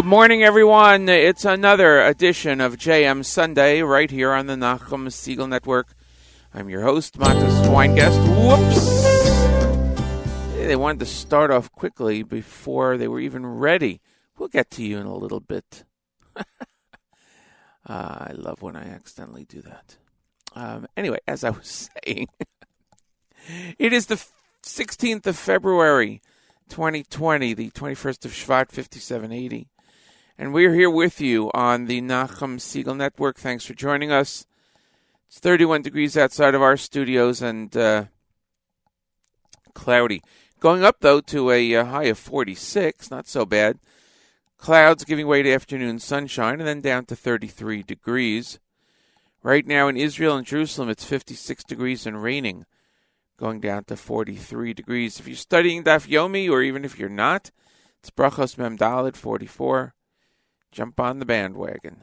[0.00, 1.10] Good morning, everyone.
[1.10, 5.88] It's another edition of JM Sunday right here on the Nachum Segal Network.
[6.54, 8.18] I'm your host, Matis Weingast.
[8.48, 9.04] Whoops!
[10.56, 14.00] They wanted to start off quickly before they were even ready.
[14.38, 15.84] We'll get to you in a little bit.
[16.34, 16.44] uh,
[17.86, 19.98] I love when I accidentally do that.
[20.54, 22.28] Um, anyway, as I was saying,
[23.78, 24.24] it is the
[24.62, 26.22] 16th of February,
[26.70, 29.68] 2020, the 21st of Shvat, 5780.
[30.40, 33.36] And we're here with you on the Nachum Segal Network.
[33.36, 34.46] Thanks for joining us.
[35.28, 38.04] It's 31 degrees outside of our studios and uh,
[39.74, 40.22] cloudy.
[40.58, 43.10] Going up, though, to a uh, high of 46.
[43.10, 43.80] Not so bad.
[44.56, 48.58] Clouds giving way to afternoon sunshine and then down to 33 degrees.
[49.42, 52.64] Right now in Israel and Jerusalem, it's 56 degrees and raining,
[53.36, 55.20] going down to 43 degrees.
[55.20, 57.50] If you're studying Daf Yomi, or even if you're not,
[57.98, 59.92] it's Brachos Mem Daled 44.
[60.72, 62.02] Jump on the bandwagon.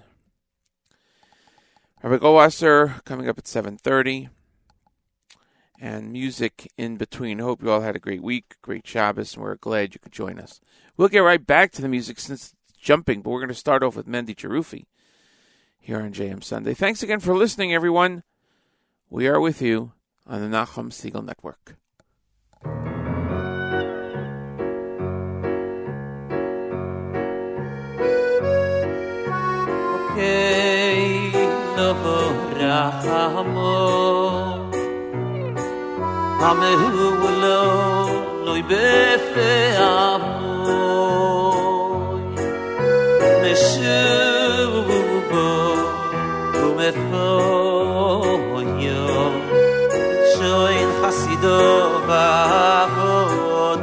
[2.03, 4.29] Rabbi Goldwasser uh, coming up at 7.30.
[5.79, 7.39] And music in between.
[7.39, 10.39] Hope you all had a great week, great Shabbos, and we're glad you could join
[10.39, 10.59] us.
[10.95, 13.95] We'll get right back to the music since jumping, but we're going to start off
[13.95, 14.85] with Mendy Jerufi
[15.79, 16.73] here on JM Sunday.
[16.73, 18.23] Thanks again for listening, everyone.
[19.09, 19.93] We are with you
[20.25, 21.75] on the Nachum Segal Network.
[32.87, 33.88] רחמו
[36.40, 37.64] אמהו לו
[38.44, 40.02] לוי בפעמו
[43.43, 44.75] נשוב
[45.31, 45.75] בו
[46.54, 47.72] ומפויו
[50.34, 51.60] שוין חסידו
[52.06, 53.82] ועבודו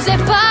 [0.00, 0.49] Joseph.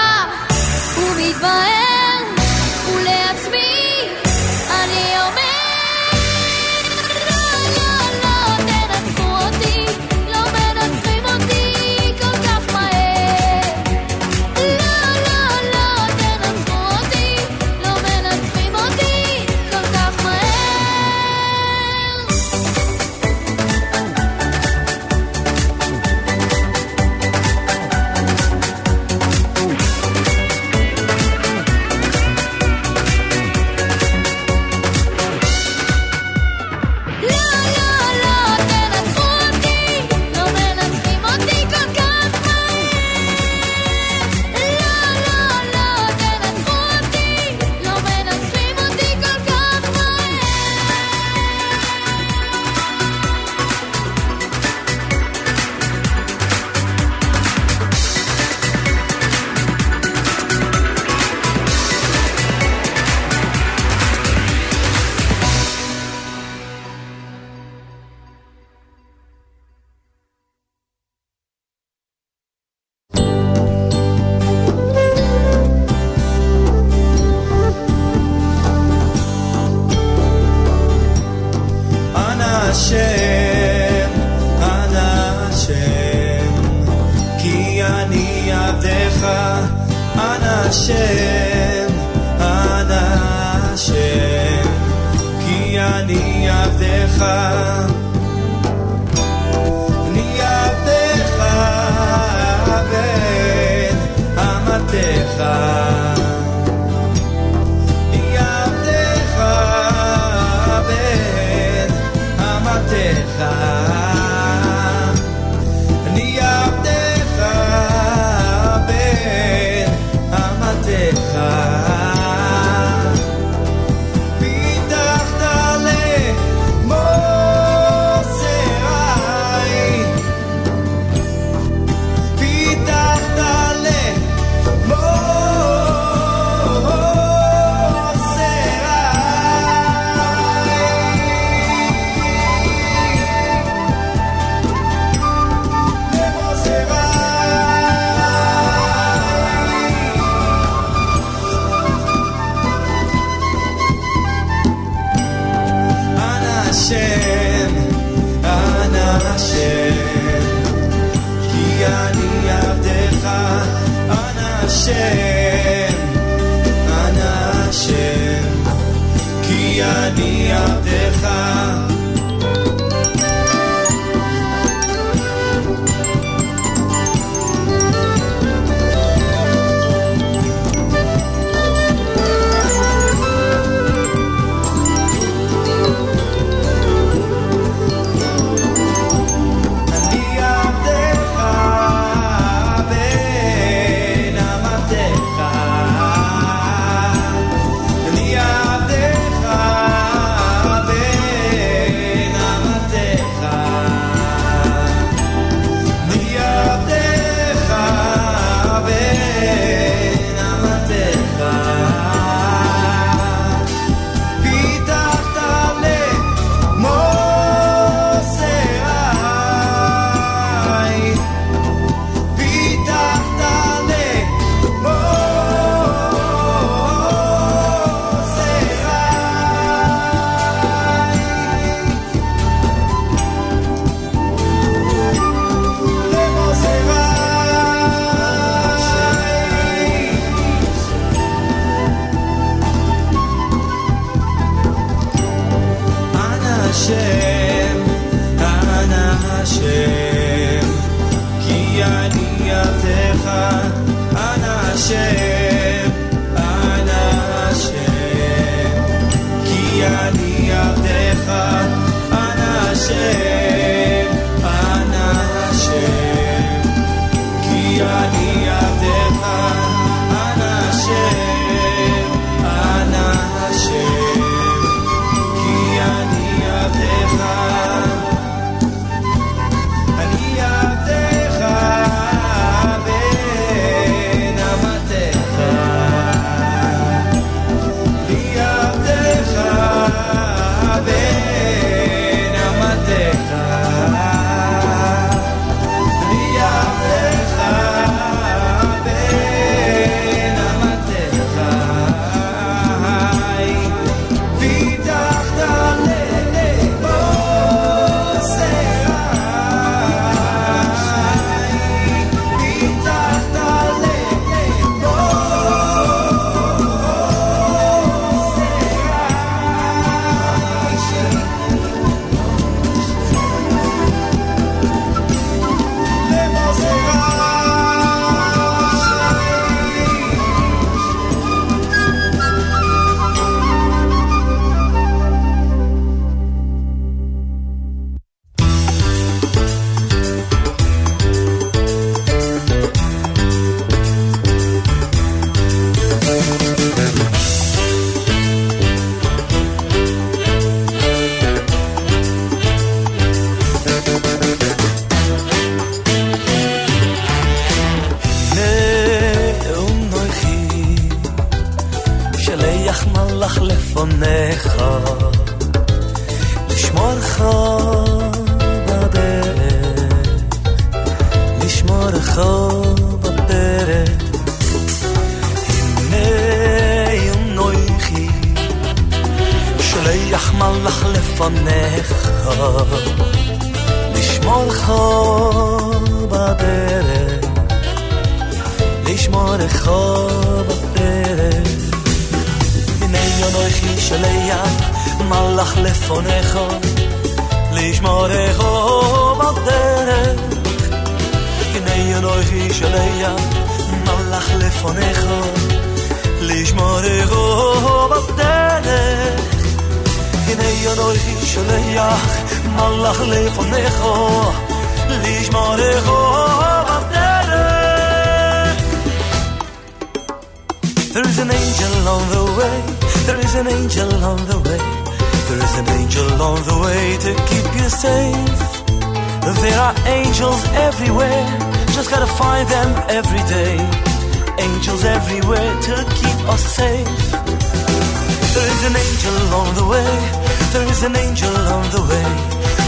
[440.75, 442.09] is an angel on the way.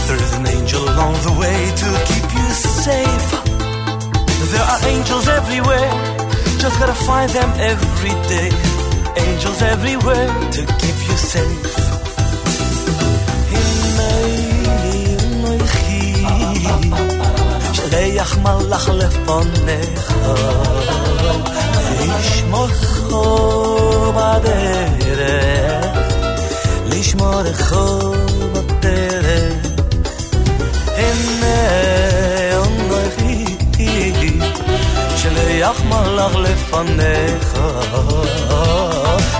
[0.07, 2.47] There is an angel on the way to keep you
[2.85, 3.27] safe.
[4.51, 5.91] There are angels everywhere.
[6.63, 8.49] Just gotta find them every day.
[9.27, 11.87] Angels everywhere to keep you safe.
[17.73, 20.13] שליח מלאך לפונך,
[21.99, 23.23] לשמורכו
[24.15, 25.80] בדרך,
[27.11, 28.13] לשמורכו
[28.53, 29.67] בדרך.
[30.97, 31.57] הנה
[32.53, 33.45] אנוכי
[35.17, 37.59] שליח מלאך לפניך,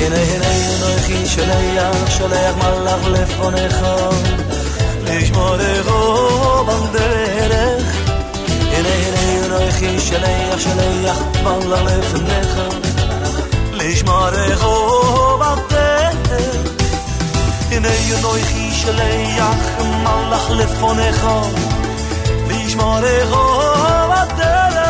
[0.00, 3.78] הנה הנה אנוכי שליח, שליח מלאך לפניך,
[5.04, 5.86] לשמורך
[6.66, 6.94] בדרך.
[7.44, 7.77] הנה
[8.88, 12.58] הנה אנוכי שליח, שליח מלאך לפניך,
[13.72, 14.64] לשמורך
[15.40, 16.74] בדרך.
[17.74, 19.54] הנה ינויכי שליח
[20.02, 21.26] מלאך לפונך
[22.48, 23.30] לשמורך
[24.10, 24.84] בדרך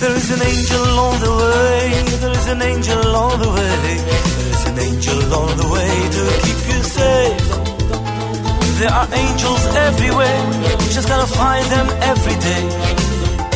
[0.00, 3.94] There is an angel on the way There is an angel on the way
[4.36, 7.61] There is an angel on the way to keep you safe
[8.79, 10.41] There are angels everywhere
[10.95, 12.63] Just gotta find them every day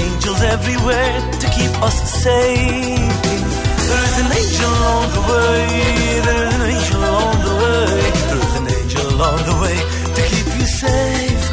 [0.06, 3.48] Angels everywhere to keep us safe
[3.88, 6.20] there is an angel on the way.
[6.26, 7.88] There is an angel on the way.
[8.28, 9.78] There is an angel on the way
[10.16, 11.44] to keep you safe.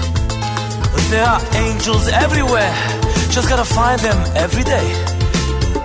[1.10, 2.74] There are angels everywhere.
[3.30, 4.88] Just gotta find them every day.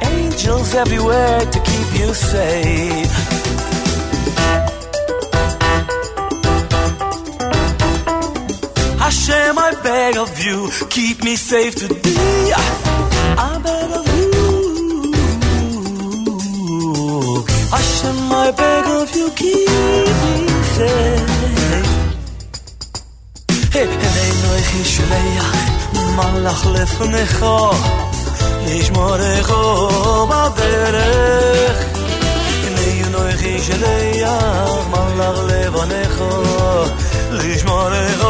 [0.02, 3.29] Angels everywhere to keep you safe.
[9.49, 12.53] Hashem, I beg of you, keep me safe today.
[12.55, 14.31] I beg of you.
[17.73, 19.69] Hashem, I beg of you, keep
[20.25, 20.35] me
[20.77, 21.33] safe.
[23.73, 25.51] Hey, hey, noich yishleach,
[26.19, 27.59] malach lefnecho,
[28.67, 29.51] לשמורך
[30.31, 31.77] בדרך.
[32.77, 34.25] הנה נוich ישleach,
[34.93, 36.33] malach levanecho,
[37.33, 38.21] לשמורך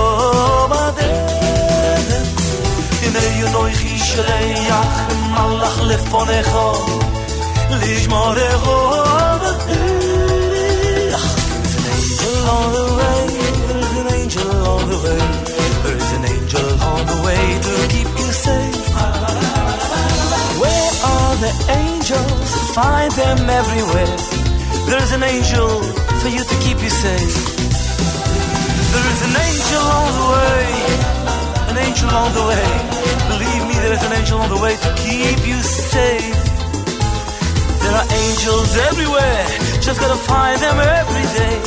[0.70, 0.97] בדרך.
[3.08, 3.20] הנה
[3.52, 4.70] נוich ישleach,
[5.34, 6.68] malach lefanecho,
[7.70, 8.62] לשמורך
[9.42, 11.24] בדרך.
[11.64, 13.20] There's an angel on the way,
[13.68, 15.22] there's an angel on the way,
[15.84, 18.86] there's an angel on the way to keep you safe.
[20.60, 22.48] Where are the angels?
[22.78, 24.16] Find them everywhere.
[24.90, 25.70] There's an angel
[26.20, 27.36] for you to keep you safe.
[28.92, 30.62] There is an angel on the way,
[31.70, 32.97] an angel on the way.
[33.89, 36.35] Believe me, there is an angel on the way to keep you safe.
[37.81, 39.45] There are angels everywhere,
[39.81, 41.57] just gotta find them every day.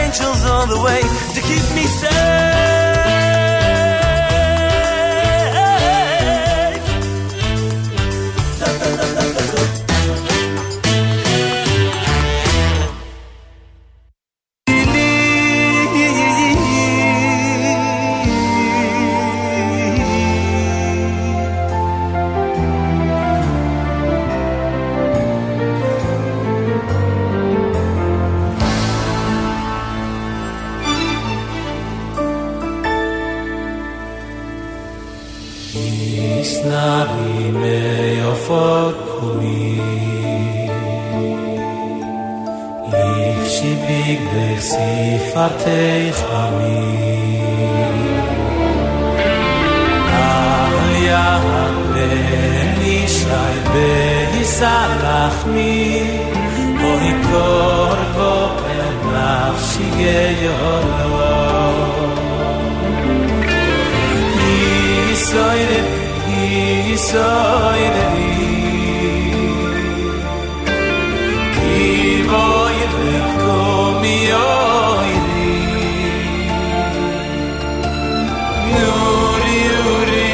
[0.00, 1.02] Angels on the way
[1.34, 2.75] to keep me safe.
[36.40, 39.64] is nahe mir vor kumi
[43.02, 44.90] if shi big der se
[45.32, 47.76] fate ich an mir
[50.26, 51.28] all ja
[51.92, 53.72] mir schreib
[54.40, 55.38] ich sag nach
[65.36, 65.80] soire
[66.26, 68.36] hi soire hi
[71.56, 71.82] hi
[72.30, 72.94] voi et
[73.40, 74.46] com io
[75.08, 75.18] hi
[78.84, 79.60] uri
[79.96, 80.30] uri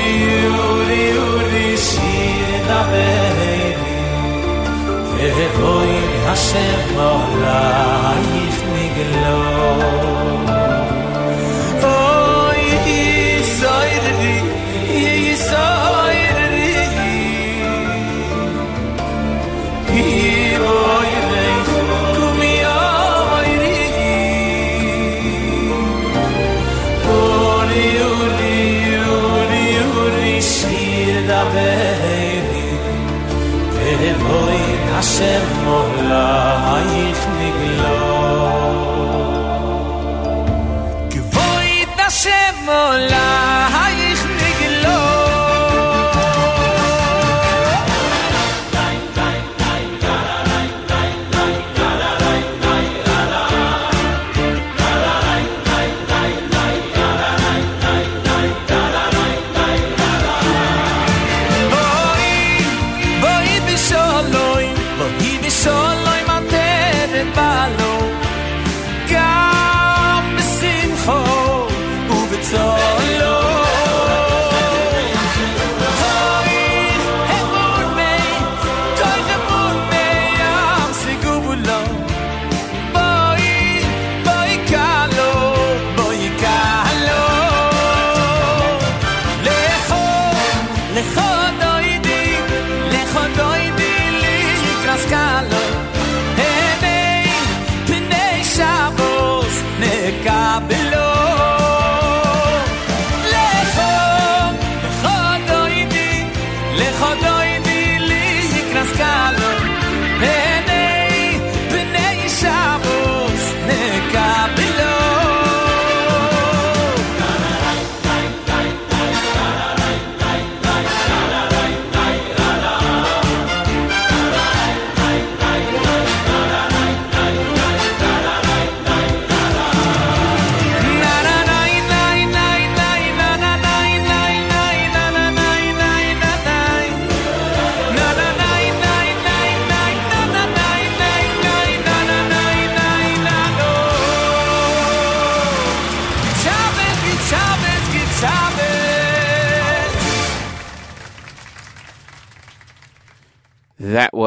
[0.69, 2.15] uri uri si
[2.69, 3.11] da be
[5.27, 6.65] e voi hasse
[8.97, 10.42] glo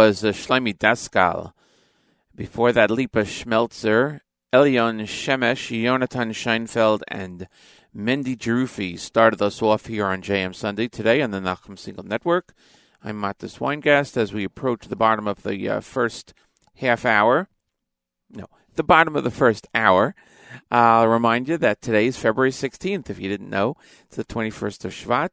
[0.05, 1.53] was uh, Shlomi Daskal.
[2.35, 4.19] Before that, Lipa Schmeltzer,
[4.53, 7.47] Elion Shemesh, Yonatan Scheinfeld, and
[7.97, 12.53] Mendy Jerufi started us off here on JM Sunday today on the Nachum Segal Network.
[13.03, 16.35] I'm Matis Weingast as we approach the bottom of the uh, first
[16.75, 17.49] half hour.
[18.29, 20.13] No, the bottom of the first hour.
[20.69, 23.09] I'll remind you that today is February 16th.
[23.09, 25.29] If you didn't know, it's the 21st of Shvat.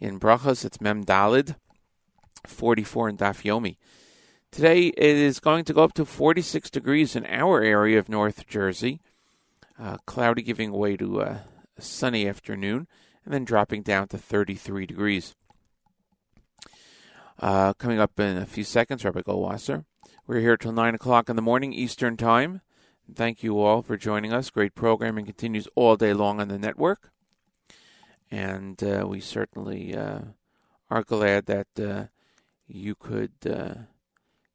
[0.00, 1.54] In Brachos, it's Mem Dalid.
[2.44, 3.76] 44 in Daf Yomi.
[4.56, 8.46] Today it is going to go up to 46 degrees in our area of North
[8.46, 9.02] Jersey.
[9.78, 11.38] Uh, cloudy giving way to uh,
[11.76, 12.86] a sunny afternoon,
[13.26, 15.34] and then dropping down to 33 degrees.
[17.38, 19.84] Uh, coming up in a few seconds, Rabbi Goldwasser.
[20.26, 22.62] We're here till 9 o'clock in the morning Eastern Time.
[23.14, 24.48] Thank you all for joining us.
[24.48, 27.10] Great programming continues all day long on the network.
[28.30, 30.20] And uh, we certainly uh,
[30.88, 32.04] are glad that uh,
[32.66, 33.32] you could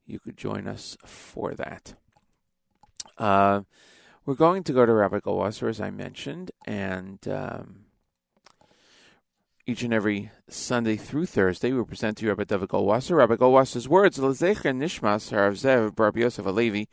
[0.06, 1.94] you could join us for that.
[3.18, 3.62] Uh,
[4.24, 7.86] we're going to go to Rabbi Goldwasser, as I mentioned, and um,
[9.66, 13.16] each and every Sunday through Thursday, we present to you Rabbi David Goldwasser.
[13.16, 16.86] Rabbi Goldwasser's words, Lezecha Nishmas Harav Zev Bar Yosef Alevi,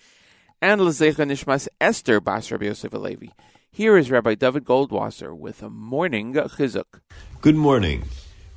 [0.62, 3.32] and Lezecha Nishmas Esther Bas Rabbi Yosef Alevi.
[3.72, 7.02] Here is Rabbi David Goldwasser with a morning chizuk.
[7.42, 8.04] Good morning.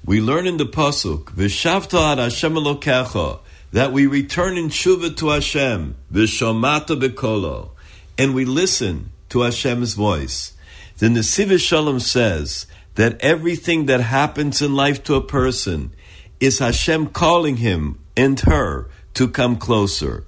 [0.05, 3.41] We learn in the pasuk, "V'shavta ad Hashem Elokecha,"
[3.73, 7.71] that we return in tshuva to Hashem, "V'shomata bekolo,"
[8.17, 10.53] and we listen to Hashem's voice.
[10.99, 15.93] The Nesiv Shalom says that everything that happens in life to a person
[16.39, 20.25] is Hashem calling him and her to come closer.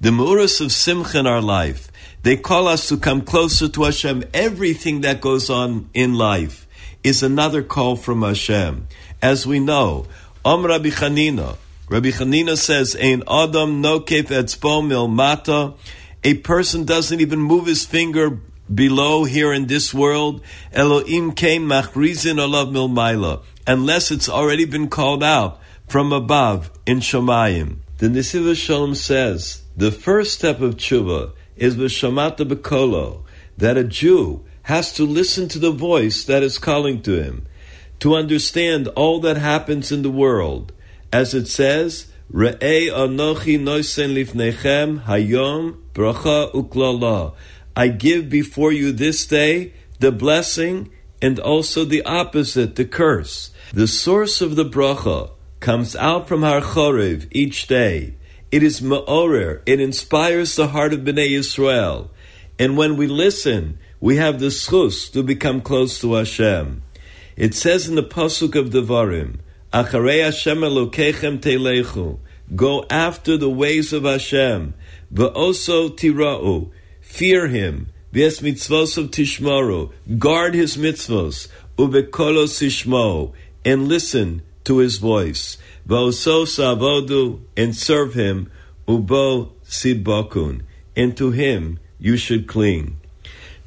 [0.00, 1.90] The Muras of Simcha in our life,
[2.22, 4.24] they call us to come closer to Hashem.
[4.32, 6.66] Everything that goes on in life
[7.02, 8.86] is another call from Hashem.
[9.20, 10.06] As we know,
[10.44, 15.76] Om Rabbi Chanina, Rabbi Chanina says, Ein Adam no etzbo milmata.
[16.24, 18.40] A person doesn't even move his finger
[18.72, 20.40] below here in this world.
[20.72, 23.42] Elohim came machrizin olav milmaila.
[23.66, 27.76] unless it's already been called out from above in Shemayim.
[27.98, 33.24] The Nesiva Shalom says the first step of tshuva is v'shamata bekolo,
[33.58, 37.46] that a Jew has to listen to the voice that is calling to him,
[38.00, 40.72] to understand all that happens in the world.
[41.14, 47.34] As it says, Re'ei anochi noisen lifnechem hayom bracha uklala.
[47.76, 50.90] I give before you this day the blessing
[51.22, 53.52] and also the opposite, the curse.
[53.72, 58.16] The source of the bracha comes out from Har Chorev each day.
[58.50, 59.62] It is ma'orer.
[59.66, 62.08] It inspires the heart of Bnei Yisrael.
[62.58, 66.82] And when we listen, we have the schus to become close to Hashem.
[67.36, 69.38] It says in the pasuk of Devarim,
[69.74, 72.18] "Acharei Hashem Elokechem telechu."
[72.54, 74.74] Go after the ways of Hashem.
[75.12, 76.70] V'oso tira'u.
[77.00, 77.88] Fear Him.
[78.12, 79.90] V'es mitzvosav tishmaru.
[80.18, 81.48] Guard His mitzvos.
[81.78, 83.32] Uvekolo sishmo.
[83.64, 85.56] And listen to His voice.
[85.88, 87.40] V'oso savodu.
[87.56, 88.50] And serve Him.
[88.86, 90.62] Ubo sidbokun.
[90.94, 93.00] And to Him you should cling.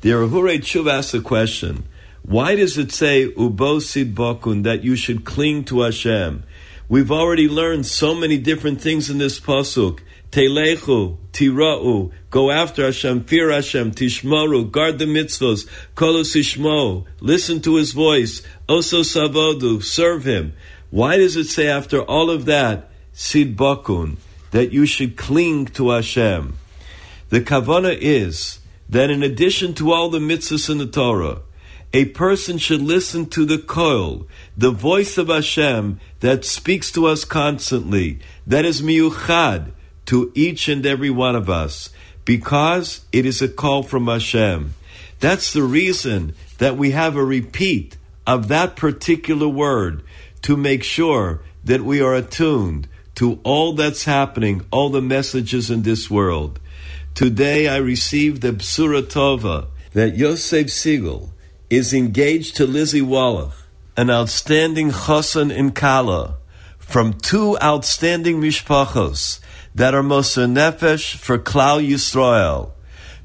[0.02, 1.86] The Rehure Tshuv asks a question.
[2.28, 6.44] Why does it say Ubo sidbokun that you should cling to Hashem?
[6.90, 10.02] We've already learned so many different things in this pasuk.
[10.30, 17.78] Telechu, tira'u, go after Hashem, fear Hashem, tishmaru, guard the mitzvos, kolos ishmo, listen to
[17.78, 20.52] His voice, oso savodu, serve Him.
[20.92, 24.18] Why does it say after all of that, sid bakun,
[24.52, 26.58] that you should cling to Hashem?
[27.30, 28.60] The kavana is
[28.90, 31.44] that in addition to all the mitzvahs in the Torah,
[31.93, 37.23] a person should listen to the koil, the voice of Hashem that speaks to us
[37.23, 39.71] constantly, that is miyuchad
[40.08, 41.89] to each and every one of us,
[42.26, 44.73] because it is a call from Hashem.
[45.19, 50.04] That's the reason that we have a repeat of that particular word
[50.41, 55.82] to make sure that we are attuned to all that's happening, all the messages in
[55.82, 56.60] this world.
[57.15, 61.30] Today I received the Bsura Tova that Yosef Segal
[61.69, 63.53] is engaged to Lizzie Wallach,
[63.95, 66.38] an outstanding chassan in Kala,
[66.77, 69.39] from two outstanding mishpachos
[69.75, 72.72] that are Moser Nefesh for Klal Yisrael,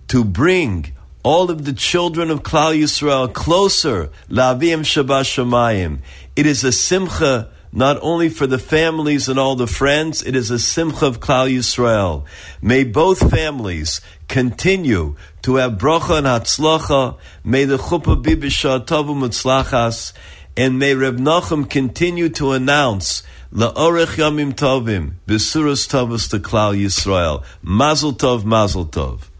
[0.08, 6.00] to bring all of the children of Klal Yisrael closer, La'avim Shabbat Shemayim.
[6.34, 10.50] It is a simcha not only for the families and all the friends, it is
[10.50, 12.26] a simcha of Klal Yisrael.
[12.60, 17.18] May both families continue to have bracha and hatzlacha.
[17.44, 20.12] May the chuppah be b'shatavu mutzlachas.
[20.56, 23.22] And may Reb Nachum continue to announce
[23.52, 27.42] la'orech yamim tovim b'suras tovus to Klal Yisrael.
[27.62, 29.31] Mazel tov, mazel tov.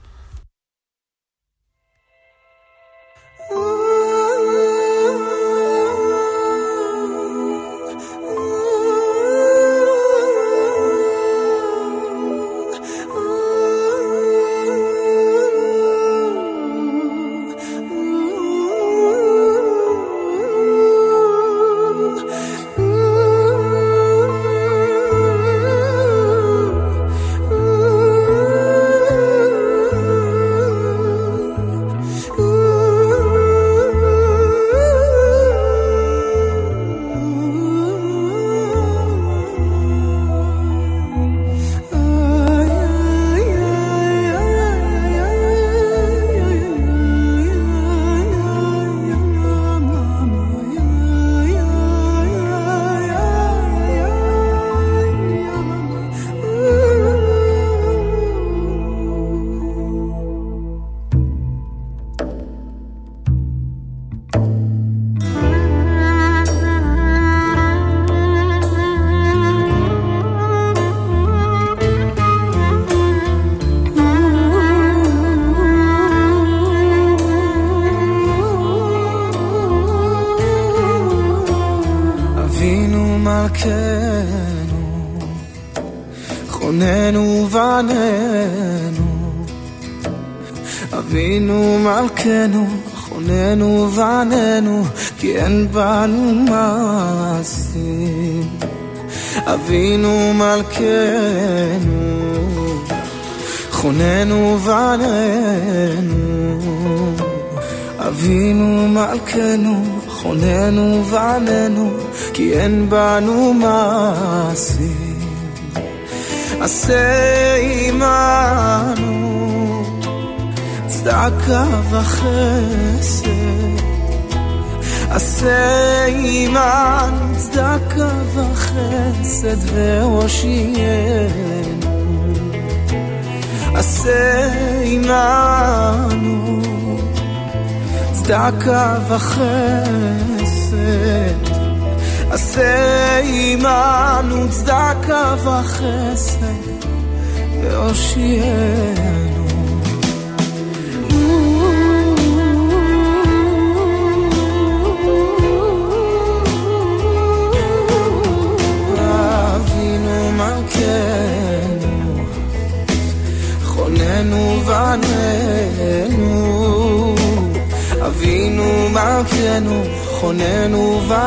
[95.72, 96.12] ban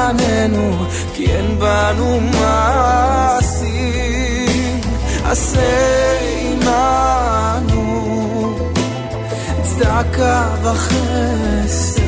[0.05, 3.71] בנינו כי אין בנו מעשים.
[5.23, 7.79] עשה עמנו
[9.63, 12.01] צדקה וחסד.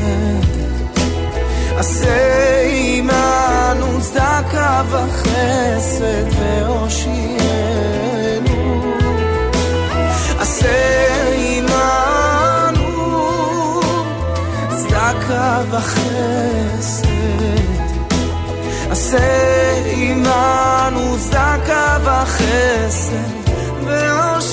[1.77, 7.37] עשה עמנו צדקה וחסד והושיענו.
[10.39, 10.77] עשה
[11.37, 12.81] עמנו
[14.69, 17.06] צדקה וחסד
[18.96, 19.18] עשה
[19.86, 23.42] עמנו צדקה וחסד
[23.86, 24.45] עשה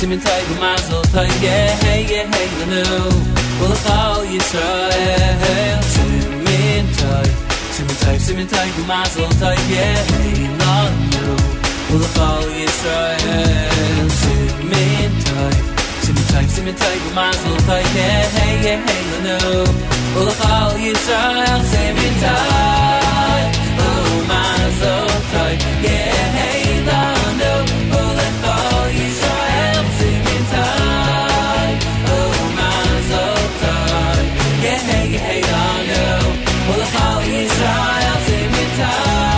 [0.00, 2.84] Simin tay Simin tay yeah hey yeah hey nu
[3.64, 7.28] ulachal Yisrael Simin tay
[7.74, 11.26] Simin tay Simin tay gumazel tay yeah hey long nu
[11.92, 15.56] ulachal Yisrael Simin tay
[16.04, 19.36] Simin tay Simin tay gumazel tay yeah hey yeah hey nu
[20.18, 23.44] ulachal Yisrael Simin tay
[23.84, 27.19] oh mazel tay yeah hey lanu
[37.40, 39.29] ulachal Yisrael Simin tay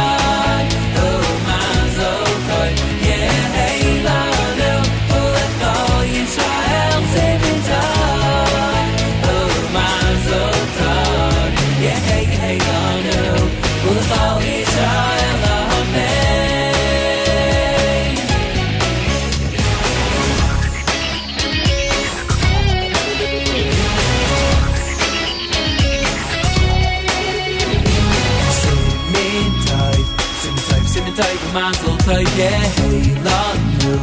[31.03, 31.38] in a tight.
[31.53, 33.94] Mazel tov Yehelanu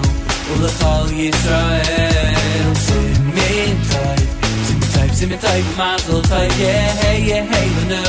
[0.54, 4.20] Ulachal Yisrael Simin tov
[4.68, 8.04] Simin tov, simin tov mazel tov Yehelanu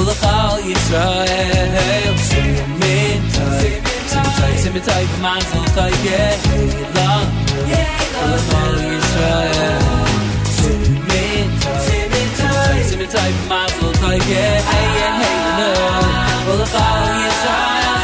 [0.00, 4.28] Ulachal Yisrael Simin tov Simin tov,
[4.62, 7.36] simin tov mazel tov Yehelanu
[8.24, 9.84] Ulachal Yisrael
[10.56, 15.70] Simin tov Simin tov, simin tov mazel tov Yehelanu
[16.52, 18.03] Ulachal Yisrael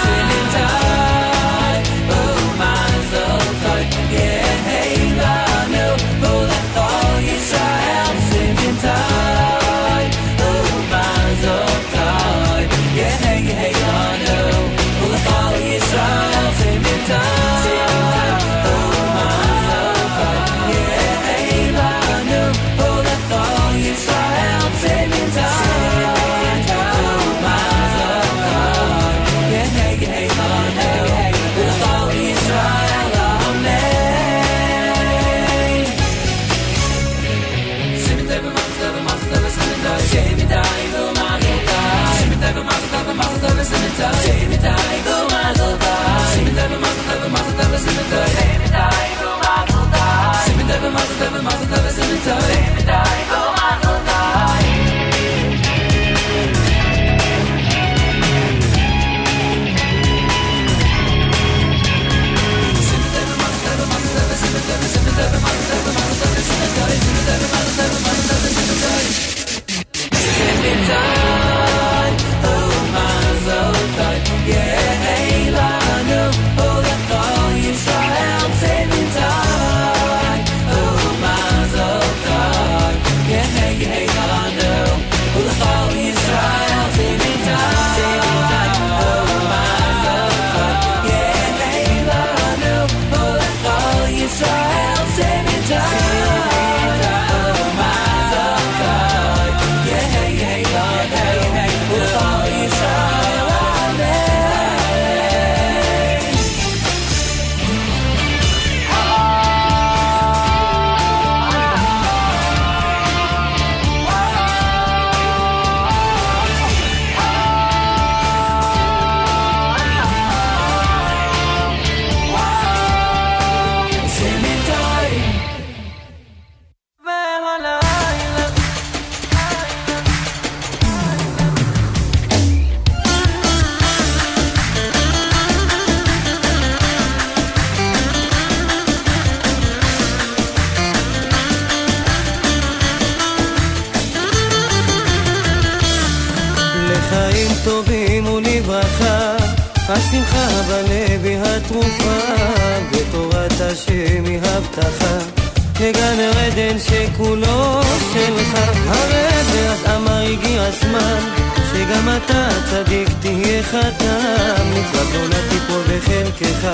[163.71, 166.69] חתם, מצוות לא תיפול בחלקך,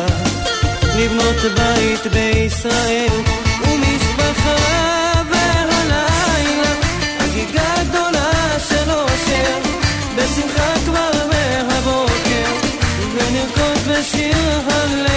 [0.96, 3.12] לבנות בית בישראל
[3.60, 4.56] ומשפחה,
[5.30, 6.06] והלילה
[7.18, 8.32] חגיגה גדולה
[8.68, 9.58] של אושר,
[10.16, 12.50] בשמחה כבר מהבוקר,
[13.14, 15.16] ונרקוד בשיר הלל.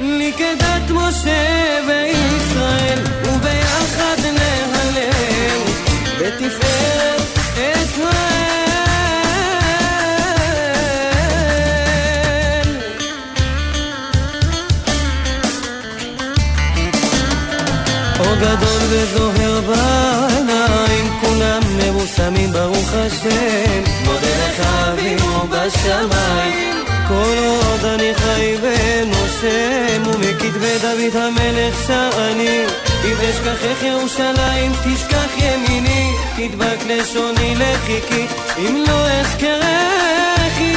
[0.00, 5.10] לי כדת משה וישראל, וביחד נהלל,
[6.20, 6.79] בתפארת
[18.40, 26.80] גדול וזוהר בעיניים, כולם מבוסמים ברוך השם, מודה לך אבינו בשמיים.
[27.08, 32.64] כל עוד אני חי ונושם, ומכתבי דוד המלך שר אני,
[33.04, 38.26] אם אשכחך ירושלים תשכח ימיני, תדבק לשוני לחיקי,
[38.58, 40.74] אם לא אזכרכי,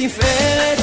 [0.00, 0.79] diferente.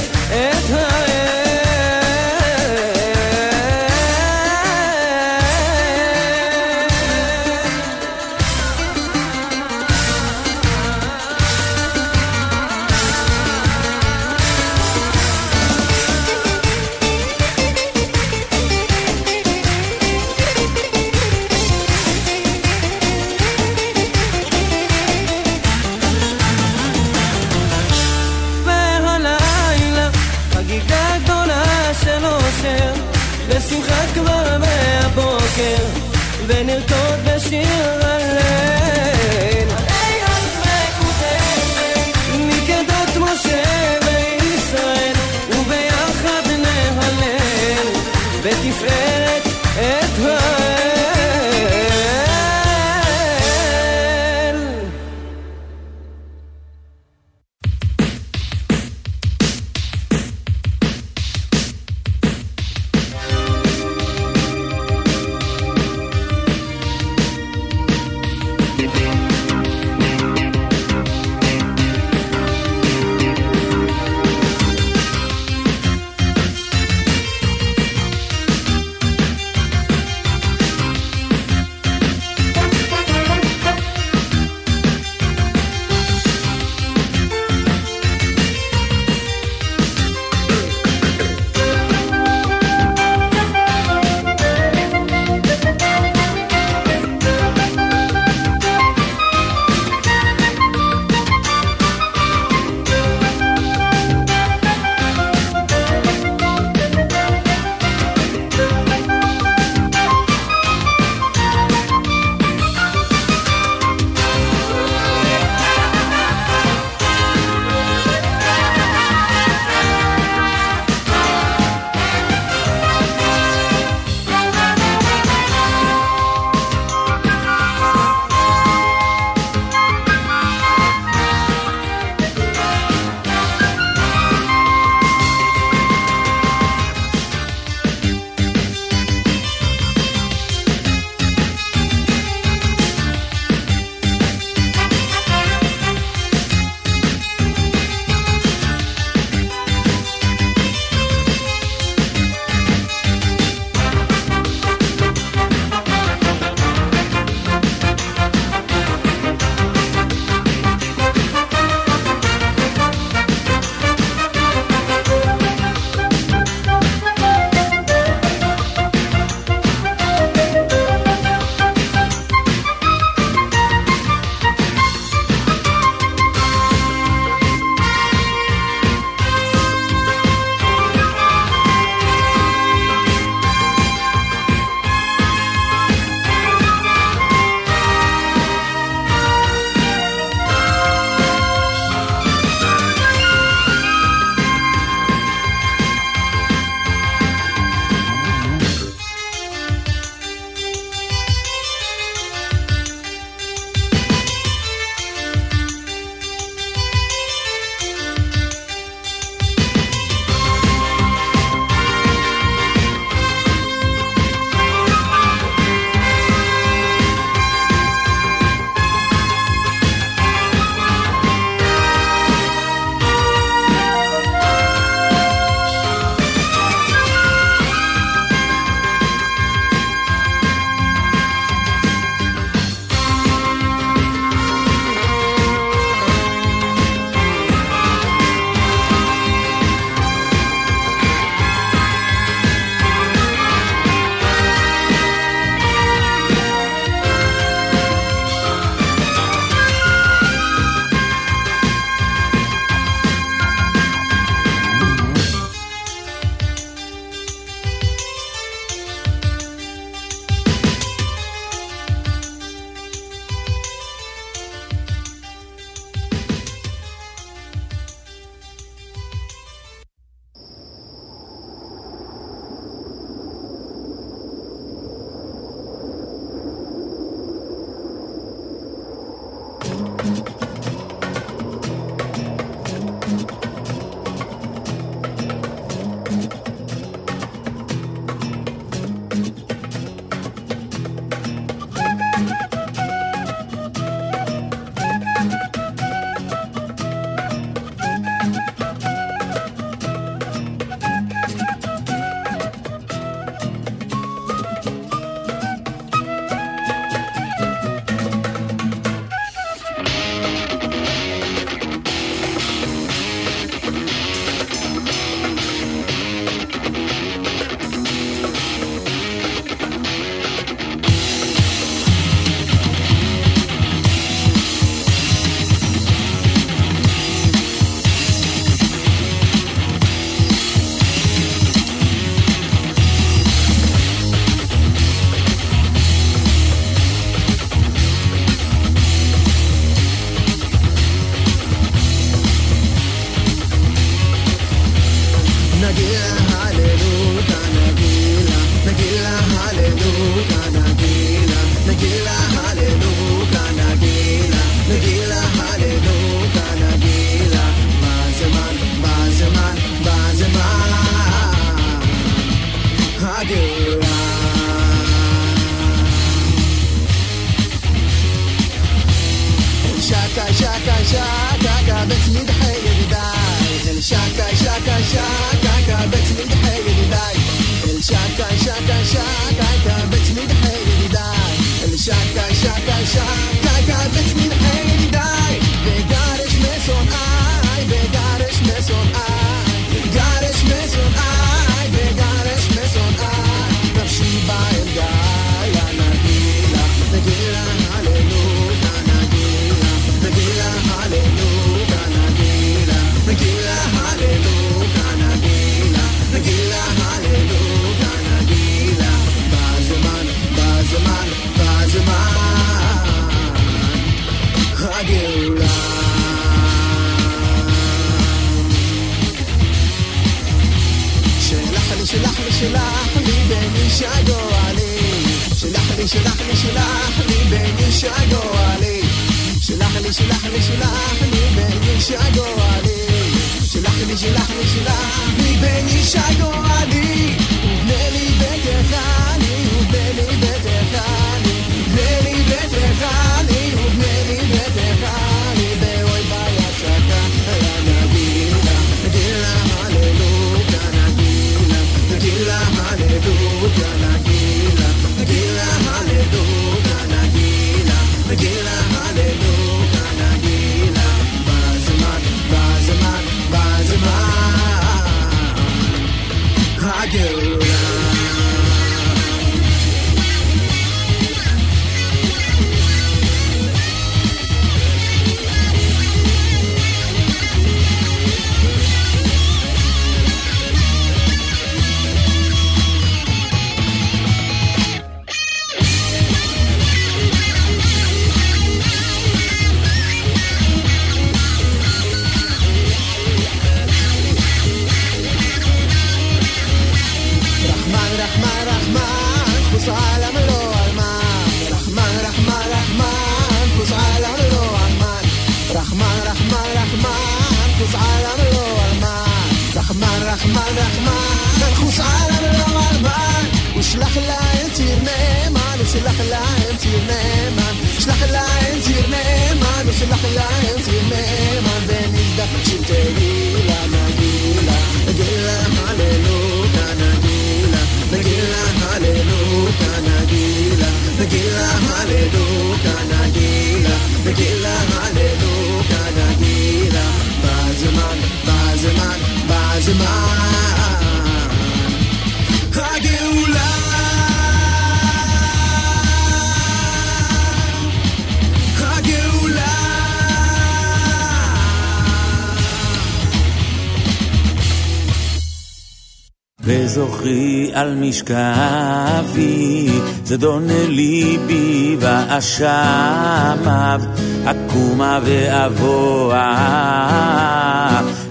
[557.60, 559.68] על משכבי,
[560.04, 563.80] זדון ליבי ואשמיו,
[564.24, 566.18] אקומה ואבואה,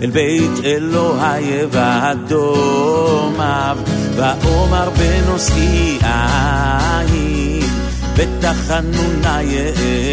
[0.01, 2.57] אל בית אלוהי ואדומיו,
[4.15, 7.59] ואומר בנושאי אהי,
[8.15, 9.57] ותחנוני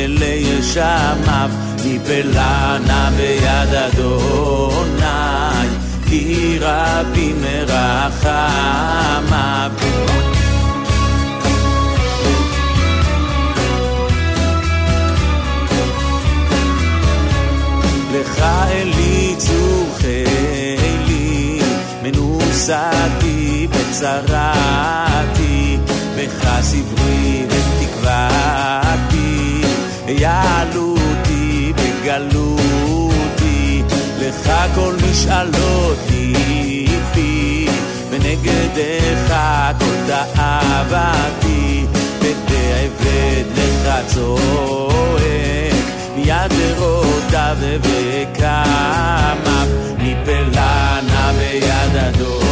[0.05, 1.51] אלי ישמיו,
[1.85, 4.94] נפלה נא ביד אדון.
[6.15, 7.71] הכירה רבי מרחמיו.
[18.13, 20.25] לך אלי צורכי,
[22.03, 25.79] מנוסתי בצרתי,
[26.17, 29.63] בך סברי ותקוותי,
[30.09, 30.95] יעלו
[31.77, 33.14] בגלות.
[34.49, 37.69] הכל משאלות טיפי,
[38.11, 41.87] ונגדך כל תאוותי,
[42.21, 45.75] ודעבד לך צועק,
[46.17, 49.67] מיד לרותיו ובקמיו,
[49.99, 52.44] מפלנה ביד הדור.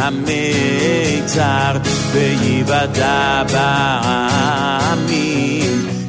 [0.00, 1.76] המיצר
[2.12, 5.30] ויוודע בעמים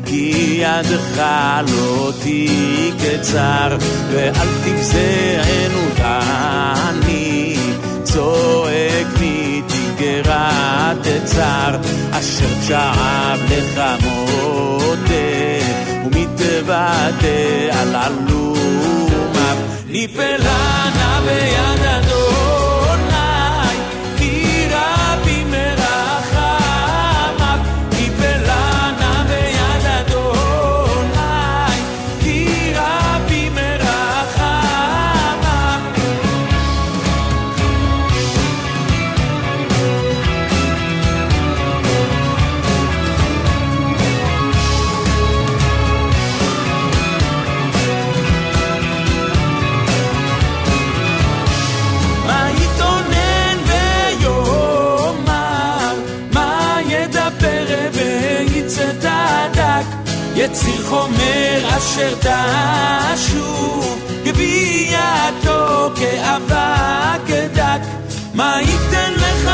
[0.06, 1.24] כי ידך
[1.72, 3.78] לא תקצר
[4.12, 7.56] ואל תגזענו דני.
[8.04, 11.78] צועק מתגרת תצר
[12.12, 15.16] אשר תשעב לך מודה
[16.06, 17.22] ומתוודה
[17.72, 22.21] על עלומיו ניפלה נא ביד אדוני
[60.42, 62.14] יציר חומר אשר
[63.14, 67.82] תשוב, גבייתו כאבק דק,
[68.34, 69.52] מה ייתן לך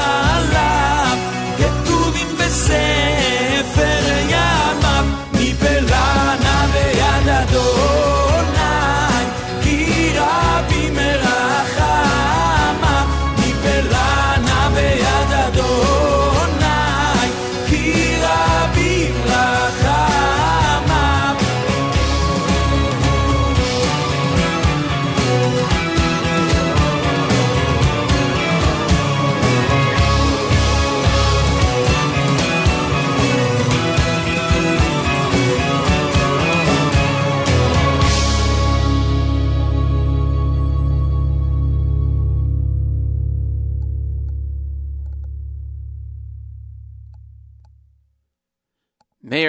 [1.57, 3.18] כתובים בספר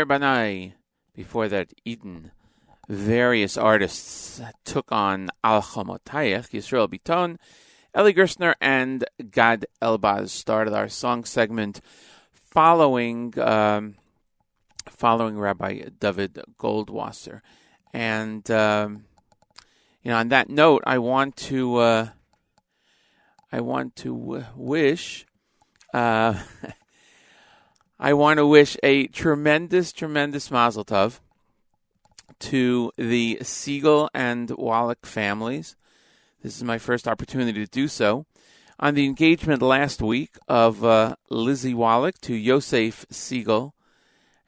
[0.01, 0.72] Meir Banai.
[1.14, 2.30] Before that, Eden.
[2.88, 7.36] Various artists took on Al Chomotayech, Yisrael Biton,
[7.94, 11.82] Eli Gerstner, and Gad Elbaz started our song segment
[12.32, 13.96] following um,
[14.88, 17.42] following Rabbi David Goldwasser.
[17.92, 19.05] And um,
[20.03, 22.09] you know, on that note, I want to uh,
[23.53, 25.26] I want to w- wish.
[25.92, 26.40] Uh,
[28.03, 31.20] I want to wish a tremendous, tremendous mazel tov
[32.38, 35.76] to the Segal and Wallach families.
[36.42, 38.24] This is my first opportunity to do so.
[38.78, 43.72] On the engagement last week of uh, Lizzie Wallach to Yosef Segal,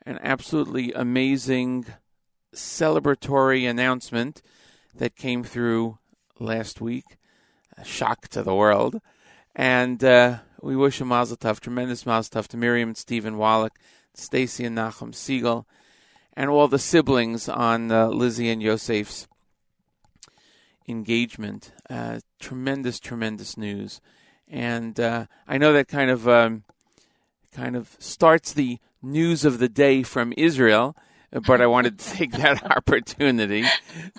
[0.07, 1.85] an absolutely amazing
[2.55, 4.41] celebratory announcement
[4.95, 5.99] that came through
[6.39, 7.19] last week.
[7.77, 9.03] A shock to the world.
[9.55, 13.79] And uh, we wish a mazel tov, tremendous mazel tov to Miriam and Stephen Wallach,
[14.15, 15.65] Stacy and Nachum Segal,
[16.35, 19.27] and all the siblings on uh, Lizzie and Yosef's
[20.89, 21.73] engagement.
[21.91, 24.01] Uh, tremendous, tremendous news.
[24.49, 26.65] And uh, I know that kind of um,
[27.53, 30.97] kind of starts the news of the day from Israel,
[31.47, 33.65] but I wanted to take that opportunity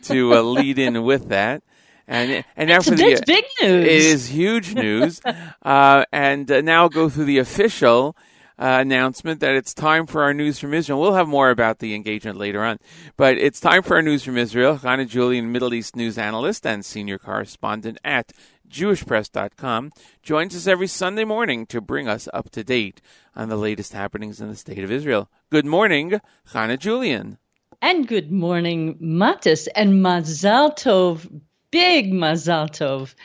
[0.03, 1.63] to uh, lead in with that.
[2.07, 3.85] And and now That's, for the big news.
[3.85, 5.21] it is huge news.
[5.61, 8.15] uh, and uh, now go through the official
[8.59, 10.99] uh, announcement that it's time for our news from Israel.
[10.99, 12.77] We'll have more about the engagement later on.
[13.17, 14.77] But it's time for our news from Israel.
[14.77, 18.31] Hannah Julian, Middle East news analyst and senior correspondent at
[18.69, 19.91] JewishPress.com,
[20.21, 23.01] joins us every Sunday morning to bring us up to date
[23.35, 25.29] on the latest happenings in the state of Israel.
[25.49, 26.19] Good morning,
[26.53, 27.37] Hannah Julian.
[27.81, 31.29] And good morning, Matis, and Mazal Tov,
[31.73, 33.15] big Mazal Tov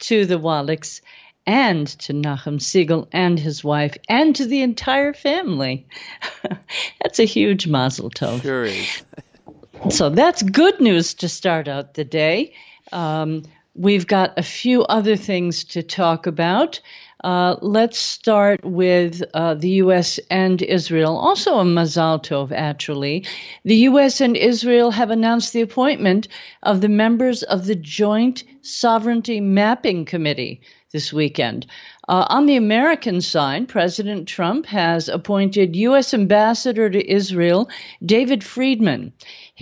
[0.00, 1.02] to the Wallachs
[1.46, 5.86] and to Nachum Segal and his wife and to the entire family.
[7.00, 8.42] that's a huge Mazel Tov.
[8.42, 9.04] Sure is.
[9.90, 12.54] So that's good news to start out the day.
[12.90, 13.44] Um,
[13.76, 16.80] we've got a few other things to talk about.
[17.22, 20.18] Uh, let's start with uh, the U.S.
[20.30, 21.16] and Israel.
[21.16, 23.24] Also, a Mazal Tov, actually.
[23.64, 24.20] The U.S.
[24.20, 26.28] and Israel have announced the appointment
[26.62, 30.62] of the members of the Joint Sovereignty Mapping Committee
[30.92, 31.66] this weekend.
[32.08, 36.12] Uh, on the American side, President Trump has appointed U.S.
[36.12, 37.68] Ambassador to Israel
[38.04, 39.12] David Friedman,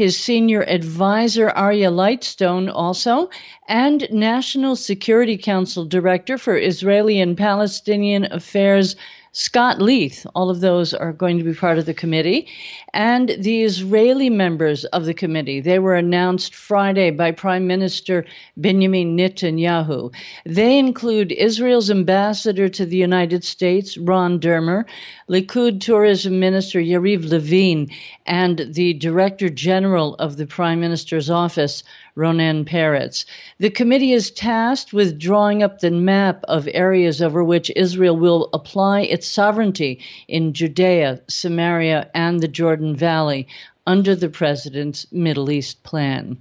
[0.01, 3.29] his senior advisor Aryeh Lightstone also,
[3.69, 8.97] and National Security Council Director for Israeli and Palestinian Affairs
[9.33, 12.49] Scott Leith, all of those are going to be part of the committee,
[12.93, 15.61] and the Israeli members of the committee.
[15.61, 18.25] They were announced Friday by Prime Minister
[18.57, 20.13] Benjamin Netanyahu.
[20.45, 24.85] They include Israel's ambassador to the United States, Ron Dermer,
[25.29, 27.89] Likud Tourism Minister Yariv Levin,
[28.27, 31.85] and the Director General of the Prime Minister's office,
[32.21, 33.25] Ronen Peretz.
[33.59, 38.51] The committee is tasked with drawing up the map of areas over which Israel will
[38.53, 43.49] apply its sovereignty in Judea, Samaria, and the Jordan Valley
[43.87, 46.37] under the president's Middle East plan.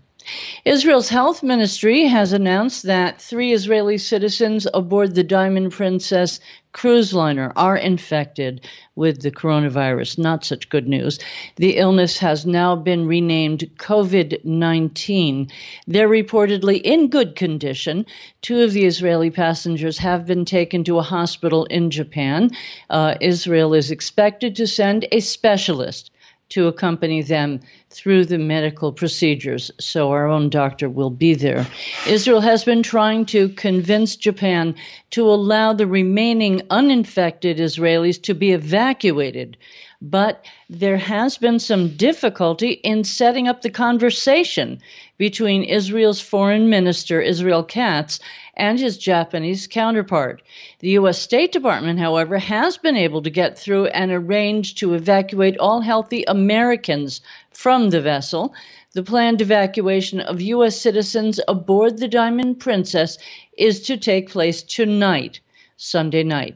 [0.65, 6.39] Israel's health ministry has announced that three Israeli citizens aboard the Diamond Princess
[6.71, 8.61] cruise liner are infected
[8.95, 10.17] with the coronavirus.
[10.17, 11.17] Not such good news.
[11.55, 15.49] The illness has now been renamed COVID 19.
[15.87, 18.05] They're reportedly in good condition.
[18.41, 22.51] Two of the Israeli passengers have been taken to a hospital in Japan.
[22.89, 26.11] Uh, Israel is expected to send a specialist
[26.49, 31.65] to accompany them through the medical procedures, so our own doctor will be there.
[32.07, 34.75] Israel has been trying to convince Japan
[35.11, 39.57] to allow the remaining uninfected Israelis to be evacuated.
[40.01, 44.79] But there has been some difficulty in setting up the conversation
[45.17, 48.19] between Israel's foreign minister, Israel Katz,
[48.55, 50.41] and his Japanese counterpart.
[50.79, 51.19] The U.S.
[51.19, 56.23] State Department, however, has been able to get through and arrange to evacuate all healthy
[56.25, 57.19] Americans
[57.51, 58.53] from the vessel.
[58.93, 60.79] The planned evacuation of U.S.
[60.79, 63.17] citizens aboard the Diamond Princess
[63.57, 65.41] is to take place tonight,
[65.75, 66.55] Sunday night.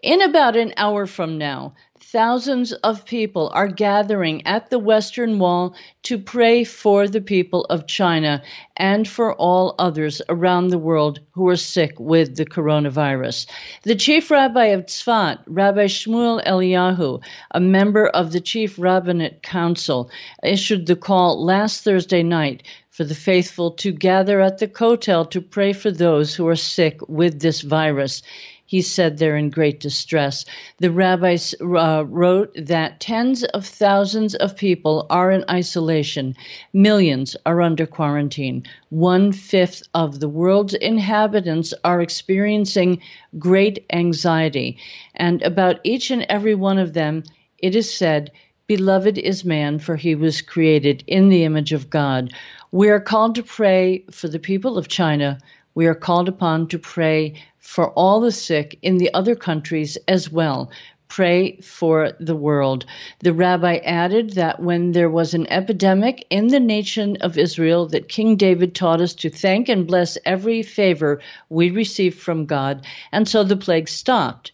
[0.00, 1.74] In about an hour from now,
[2.12, 7.86] thousands of people are gathering at the Western Wall to pray for the people of
[7.86, 8.42] China
[8.76, 13.46] and for all others around the world who are sick with the coronavirus.
[13.84, 20.10] The chief rabbi of Tzfat, Rabbi Shmuel Eliyahu, a member of the Chief Rabbinate Council,
[20.42, 25.40] issued the call last Thursday night for the faithful to gather at the Kotel to
[25.40, 28.22] pray for those who are sick with this virus
[28.70, 30.44] he said they're in great distress.
[30.78, 36.36] The rabbis uh, wrote that tens of thousands of people are in isolation,
[36.72, 38.62] millions are under quarantine.
[38.90, 43.00] One fifth of the world's inhabitants are experiencing
[43.40, 44.78] great anxiety,
[45.16, 47.24] and about each and every one of them,
[47.58, 48.30] it is said,
[48.68, 52.32] Beloved is man, for he was created in the image of God.
[52.70, 55.40] We are called to pray for the people of China.
[55.74, 60.30] We are called upon to pray for all the sick in the other countries as
[60.32, 60.70] well.
[61.08, 62.86] Pray for the world.
[63.18, 68.08] The rabbi added that when there was an epidemic in the nation of Israel, that
[68.08, 73.28] King David taught us to thank and bless every favor we received from God, and
[73.28, 74.52] so the plague stopped.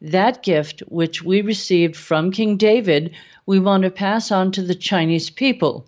[0.00, 3.14] That gift, which we received from King David,
[3.46, 5.86] we want to pass on to the Chinese people.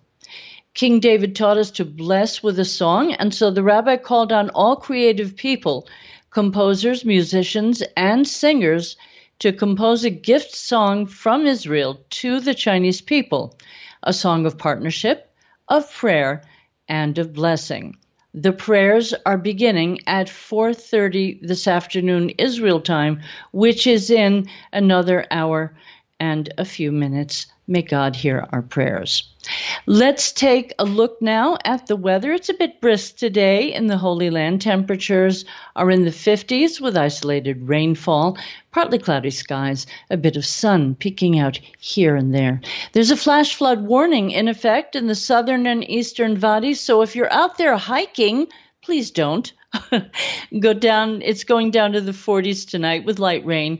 [0.73, 4.49] King David taught us to bless with a song, and so the rabbi called on
[4.49, 5.87] all creative people
[6.35, 8.97] composers, musicians, and singers
[9.39, 13.57] to compose a gift song from Israel to the Chinese people,
[14.03, 15.33] a song of partnership,
[15.69, 16.43] of prayer,
[16.89, 17.95] and of blessing.
[18.33, 23.21] The prayers are beginning at 4:30 this afternoon Israel time,
[23.53, 25.73] which is in another hour
[26.19, 27.47] and a few minutes.
[27.67, 29.27] May God hear our prayers.
[29.85, 32.31] Let's take a look now at the weather.
[32.31, 34.61] It's a bit brisk today in the Holy Land.
[34.61, 35.45] Temperatures
[35.75, 38.37] are in the 50s with isolated rainfall,
[38.71, 42.61] partly cloudy skies, a bit of sun peeking out here and there.
[42.93, 47.15] There's a flash flood warning in effect in the southern and eastern Wadis, so if
[47.15, 48.47] you're out there hiking,
[48.81, 49.51] please don't.
[50.59, 53.79] Go down, it's going down to the 40s tonight with light rain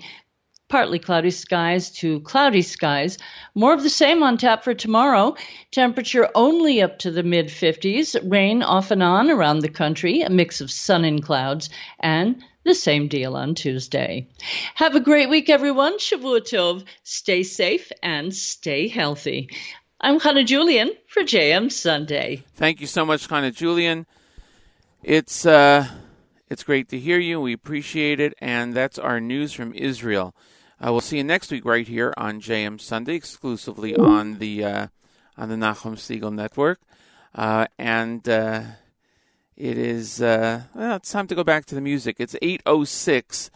[0.68, 3.18] partly cloudy skies to cloudy skies.
[3.54, 5.36] More of the same on tap for tomorrow.
[5.72, 8.16] Temperature only up to the mid 50s.
[8.30, 12.76] Rain off and on around the country, a mix of sun and clouds, and the
[12.76, 14.28] same deal on Tuesday.
[14.74, 16.00] Have a great week, everyone.
[16.00, 16.84] Shavua Tov.
[17.04, 19.50] Stay safe and stay healthy.
[20.02, 22.44] I'm Hannah Julian for JM Sunday.
[22.56, 24.06] Thank you so much, Hannah Julian.
[25.04, 25.88] It's uh,
[26.50, 27.40] it's great to hear you.
[27.40, 30.36] We appreciate it, and that's our news from Israel.
[30.84, 34.88] Uh, we'll see you next week right here on JM Sunday, exclusively on the uh,
[35.38, 36.82] on the Nachum Segal Network.
[37.34, 38.62] Uh, and uh,
[39.56, 42.18] it is uh, well, it's time to go back to the music.
[42.20, 43.50] It's eight oh six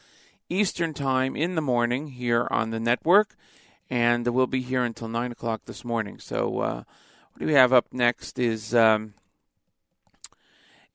[0.47, 3.35] Eastern Time in the morning here on the network,
[3.89, 6.19] and we'll be here until nine o'clock this morning.
[6.19, 6.83] So, uh,
[7.33, 8.39] what do we have up next?
[8.39, 9.13] Is um,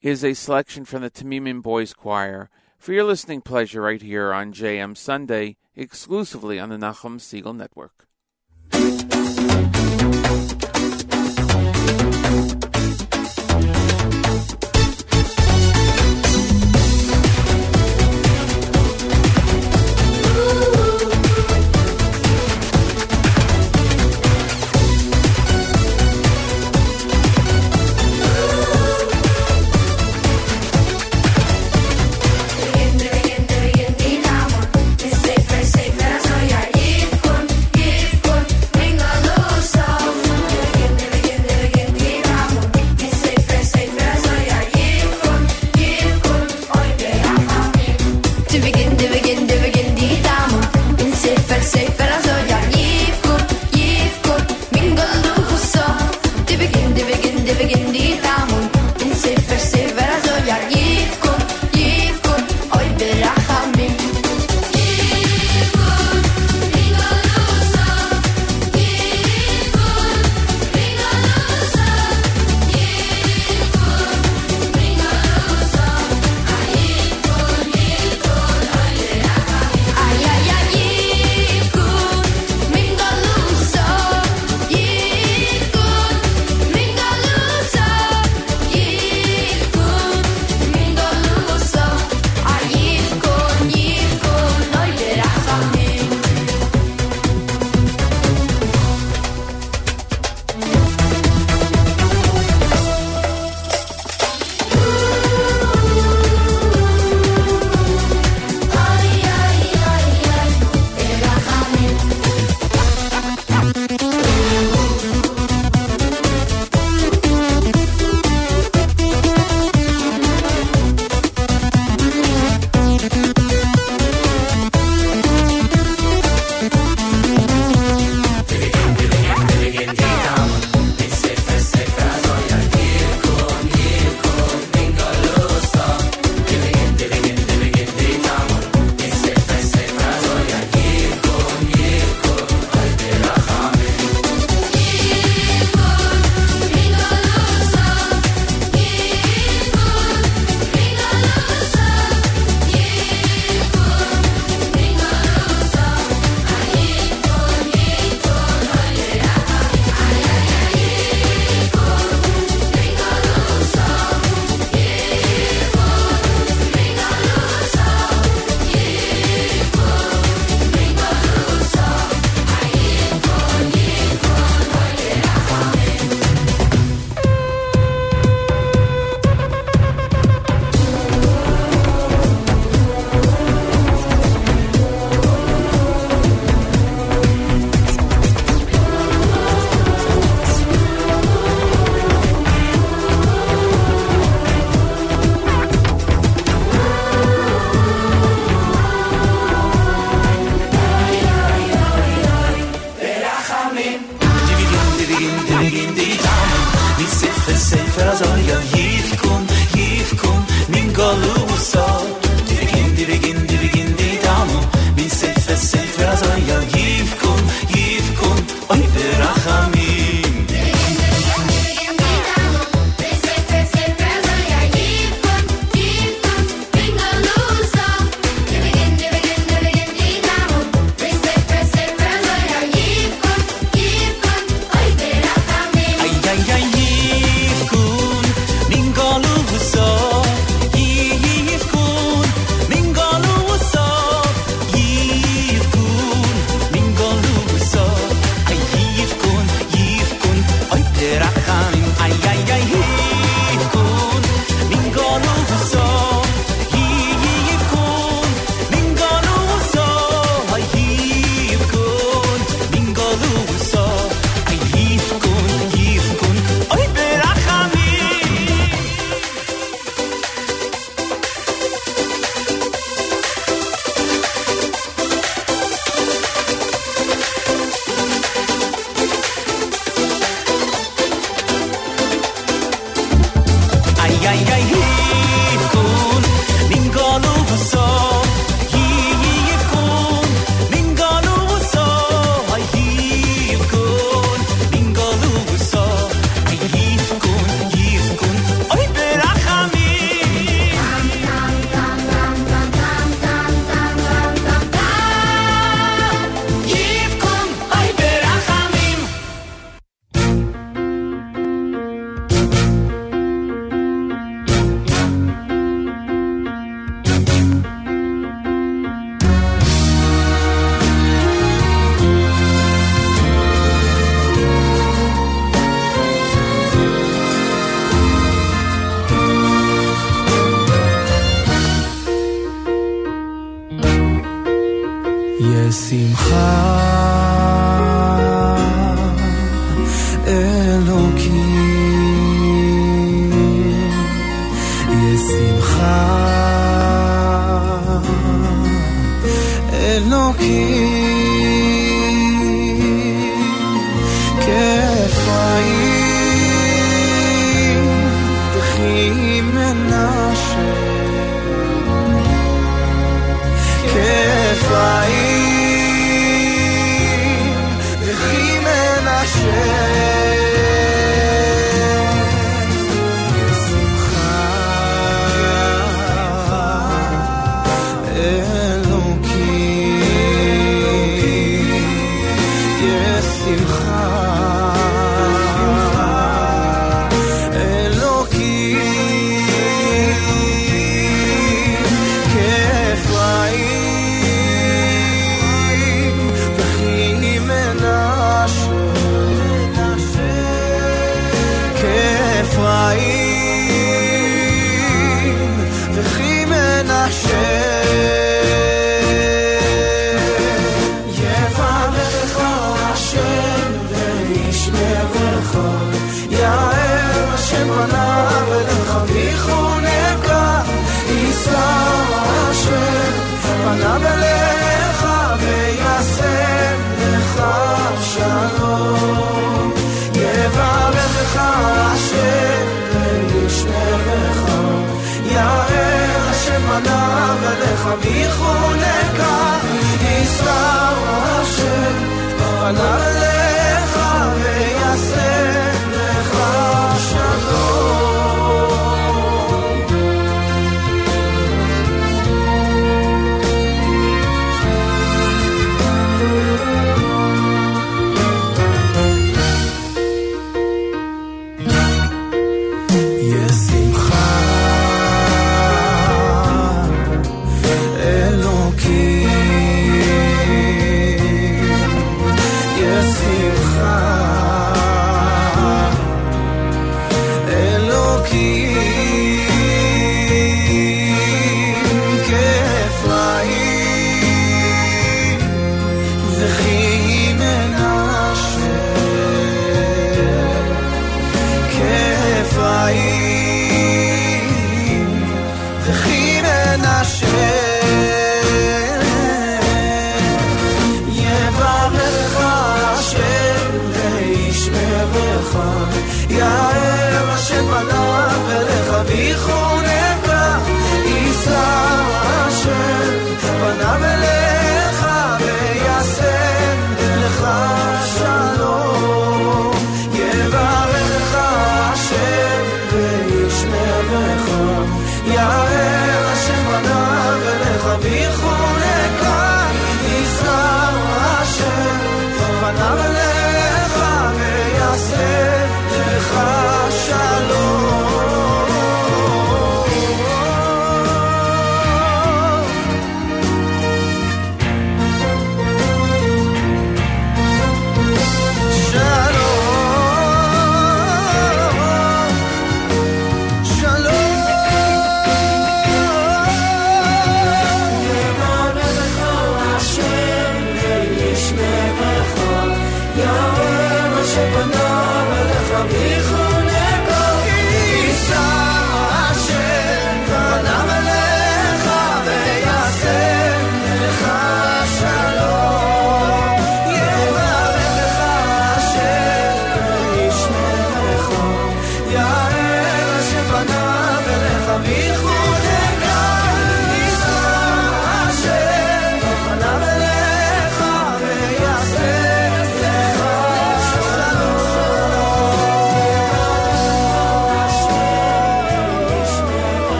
[0.00, 2.48] is a selection from the Tamimim Boys Choir
[2.84, 8.06] for your listening pleasure right here on JM Sunday, exclusively on the Nachum Segal Network.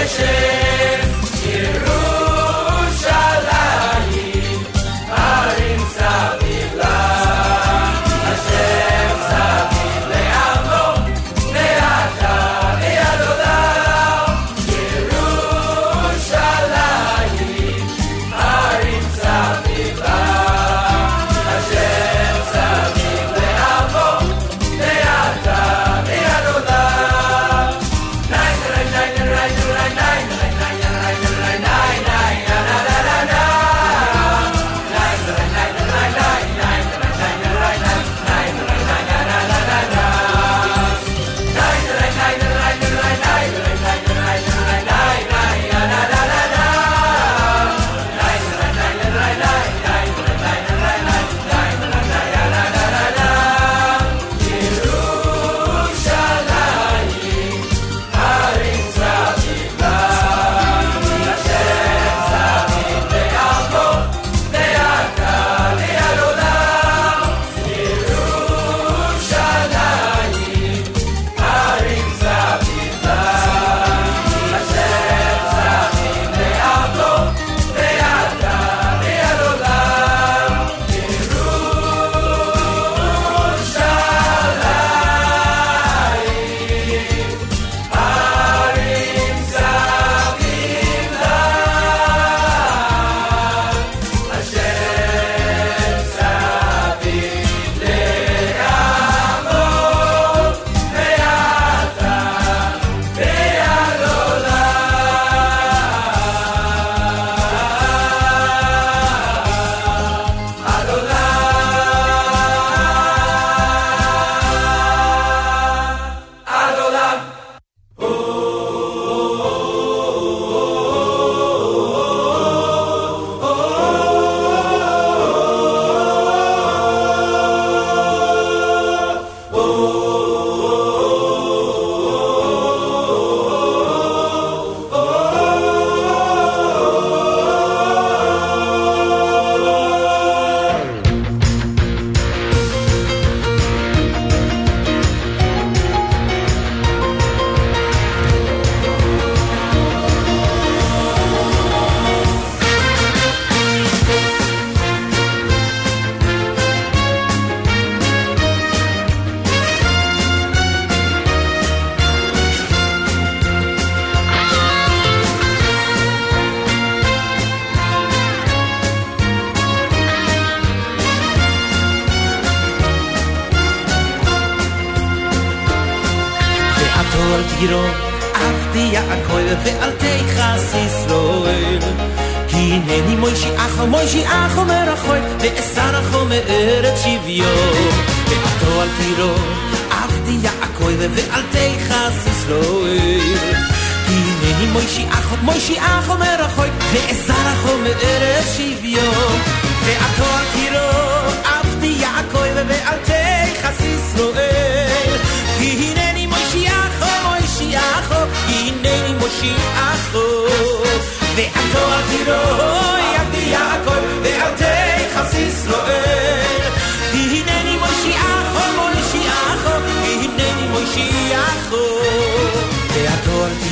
[0.00, 0.69] Yeshe.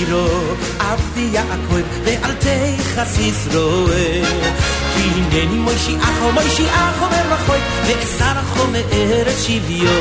[0.03, 0.27] iro
[0.91, 4.27] afti yaakov ve al tei chasis roel
[4.95, 9.97] ki hineni moishi acho moishi acho merachoik ve esar acho me'eret shivyo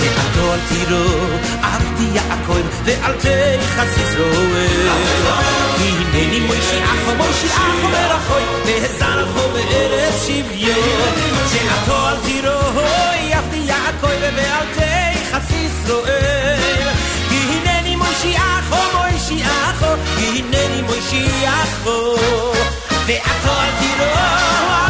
[0.00, 0.46] ve ato
[0.90, 1.32] roel
[5.78, 10.76] ki hineni moishi acho moishi acho merachoik ve esar acho me'eret shivyo
[11.52, 11.98] ve ato
[12.46, 13.06] roel
[17.30, 17.94] ki hineni
[19.30, 19.86] מושיעךו,
[20.18, 22.14] הנני מושיעךו,
[23.06, 24.85] ואתו אל תירוח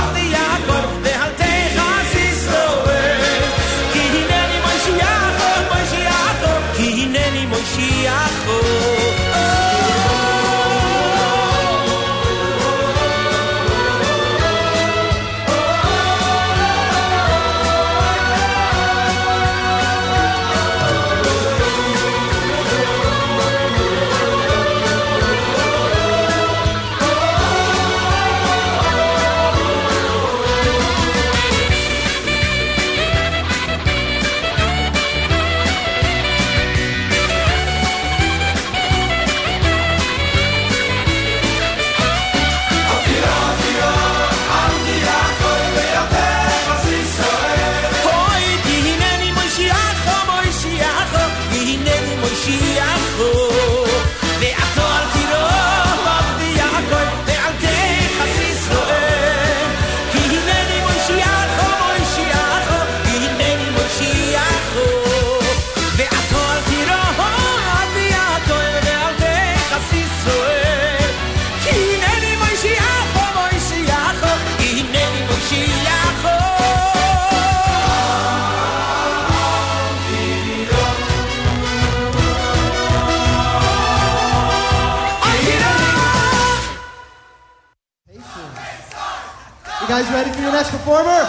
[89.87, 91.23] You guys ready for your next performer?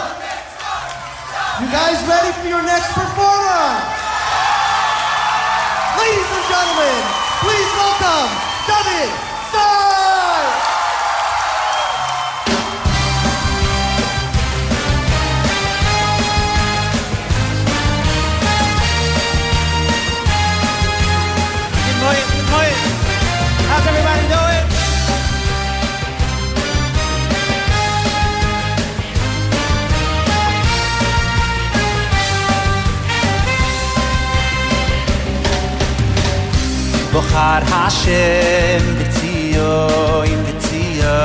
[1.62, 3.62] You guys ready for your next performer?
[5.94, 7.02] Ladies and gentlemen,
[7.38, 8.47] please welcome
[37.38, 41.18] Bechar Hashem Bezio in Bezio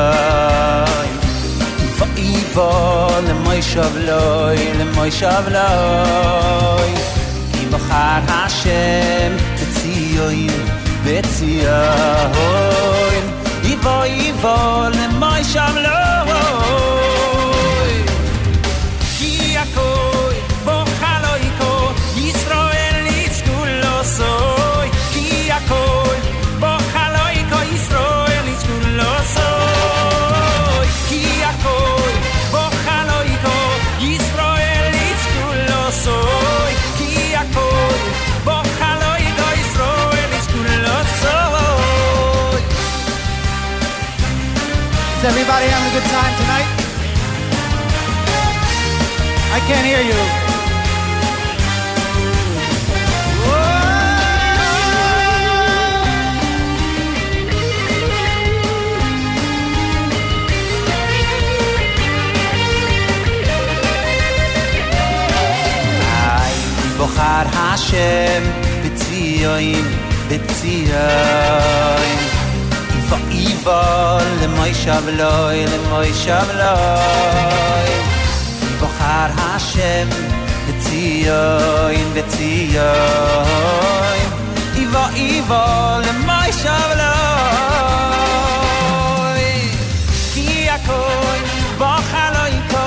[1.86, 2.68] Ivo Ivo
[3.26, 6.92] Lemoy Shavloi Lemoy Shavloi
[7.64, 10.54] Ivo Char Hashem Bezio in
[11.04, 11.82] Bezio
[13.72, 17.13] Ivo Ivo Lemoy Shavloi
[45.23, 46.69] Is everybody having a good time tonight?
[49.57, 50.21] I can't hear you.
[66.11, 66.53] Ay,
[66.97, 68.43] בוחר השם
[68.85, 69.85] בציון,
[70.29, 71.82] בציון.
[73.08, 77.90] for evil le moy shavloy le moy shavloy
[78.80, 80.10] bochar hashem
[80.66, 81.44] betiyo
[82.00, 82.92] in betiyo
[84.82, 87.04] evil evil le moy shavloy
[90.34, 91.40] ki akoy
[91.82, 92.86] bochaloy ko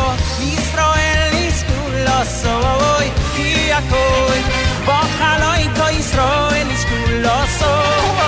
[0.53, 3.07] israel is kulosoy
[3.37, 4.41] ki akoy
[4.89, 8.27] bochaloy ko israel is kulosoy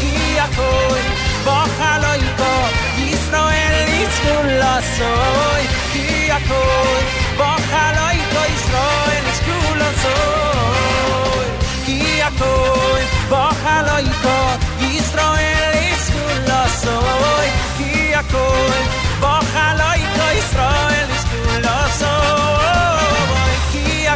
[0.00, 0.25] ki
[0.58, 1.02] hoy
[1.44, 2.68] Bájalo y por
[3.04, 5.62] Listo el disculo soy
[5.94, 7.04] Guía hoy
[7.38, 8.82] Bájalo y por Listo
[9.16, 11.46] el disculo soy
[11.86, 18.22] Guía hoy Bájalo y por Listo el disculo soy Guía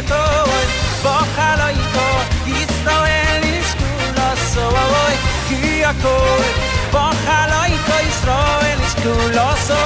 [0.09, 0.65] hoy
[1.03, 6.41] Bájalo y por Listo el disculo soy כי הכל
[6.91, 9.77] בוכה לא איתו ישראל איש כולו סול.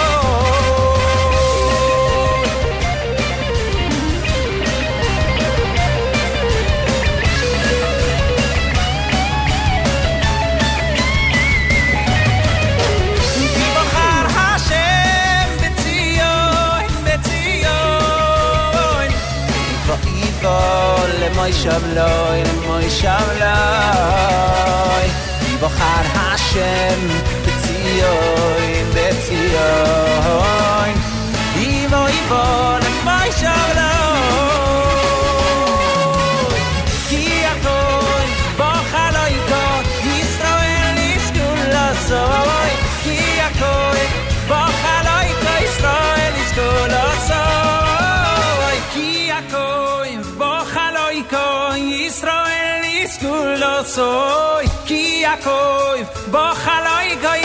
[13.34, 18.36] כי בוחר השם בציון, בציון,
[19.86, 20.60] ואיבו
[21.20, 23.86] למוי שבלוי, למוי שבלוי.
[25.56, 27.00] Yivochad Hashem
[27.46, 30.96] B'tzioin, b'tzioin
[31.60, 32.44] Yivo, Yivo,
[32.84, 34.20] Nekmai Shalom
[37.08, 38.30] Ki Atoin,
[38.60, 42.74] Bocha lo Yikor Yisrael Nishku Lazoi
[43.04, 43.18] Ki
[43.48, 44.10] Atoin,
[44.50, 49.08] Bocha lo Yikor Yisrael Nishku Lazoi Ki
[49.40, 54.65] Atoin, Bocha lo Yikor Yisrael Nishku Lazoi
[55.26, 57.45] Yaakov, bo chaloi goy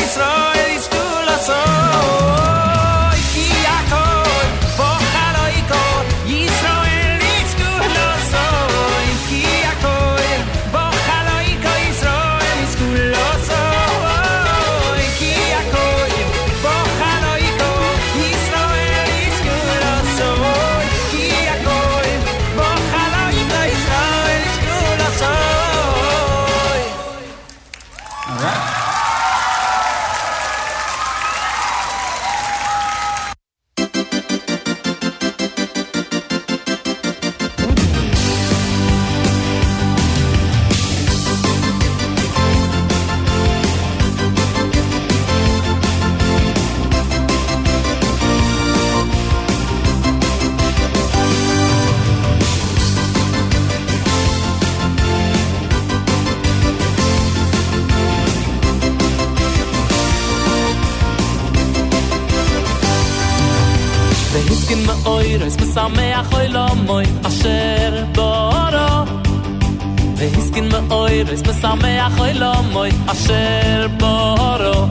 [72.88, 74.88] a asher boro.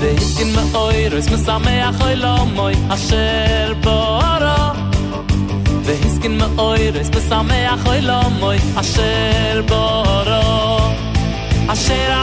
[0.00, 2.34] De iskin me oy me same a khoy lo
[2.64, 4.58] a asher boro.
[5.86, 10.42] De iskin me oy me same a khoy lo a asher boro.
[11.72, 12.17] Asher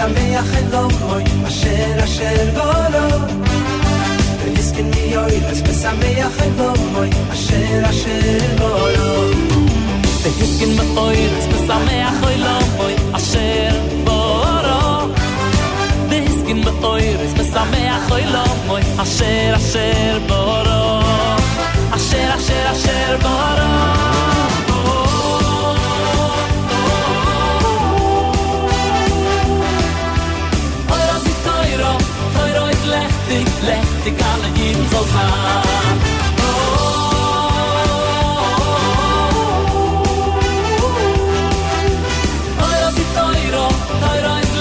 [0.00, 3.34] שמח אל אומוי אשר אשר asher,
[4.44, 5.16] ונזכן מי
[5.50, 9.30] אז בשמח אל אשר אשר בולו
[10.22, 12.14] ויסקין מאויר, אז בשמח
[12.78, 15.12] אוי אשר בורו.
[16.08, 18.10] ויסקין מאויר, אז בשמח
[18.68, 21.00] אוי אשר אשר בורו.
[21.90, 24.19] אשר אשר אשר בורו.
[34.92, 35.26] Hol ma.
[42.66, 43.66] Oy, sitoyro,
[44.02, 44.52] hayrayz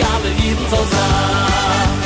[0.00, 2.01] gabe yidn tsu zay.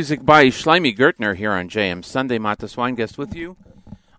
[0.00, 2.38] Music by Shlomi Gertner here on JM Sunday.
[2.38, 3.58] Matis Weingast with you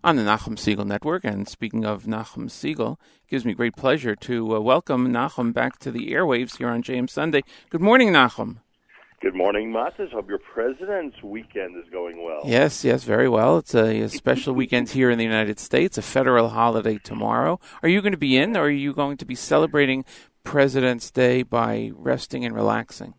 [0.03, 1.24] on the Nachum Segal Network.
[1.24, 5.80] And speaking of Nachum Segal, it gives me great pleasure to uh, welcome Nachum back
[5.80, 7.41] to the airwaves here on JM Sunday.
[7.72, 8.58] Good morning, Nachum.
[9.24, 10.12] Good morning, Matis.
[10.12, 12.41] Hope your President's weekend is going well.
[12.45, 13.58] Yes, yes, very well.
[13.58, 17.60] It's a, a special weekend here in the United States, a federal holiday tomorrow.
[17.82, 20.06] Are you going to be in, or are you going to be celebrating
[20.44, 23.16] President's Day by resting and relaxing?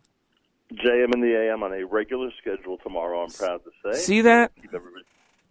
[0.73, 3.23] JM and the AM on a regular schedule tomorrow.
[3.23, 3.99] I'm proud to say.
[3.99, 4.51] See that?
[4.61, 5.03] Keep everybody.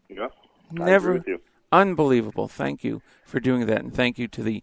[0.08, 0.28] Yeah.
[0.80, 1.08] I Never.
[1.10, 1.40] agree with you.
[1.70, 2.48] Unbelievable.
[2.48, 4.62] Thank you for doing that, and thank you to the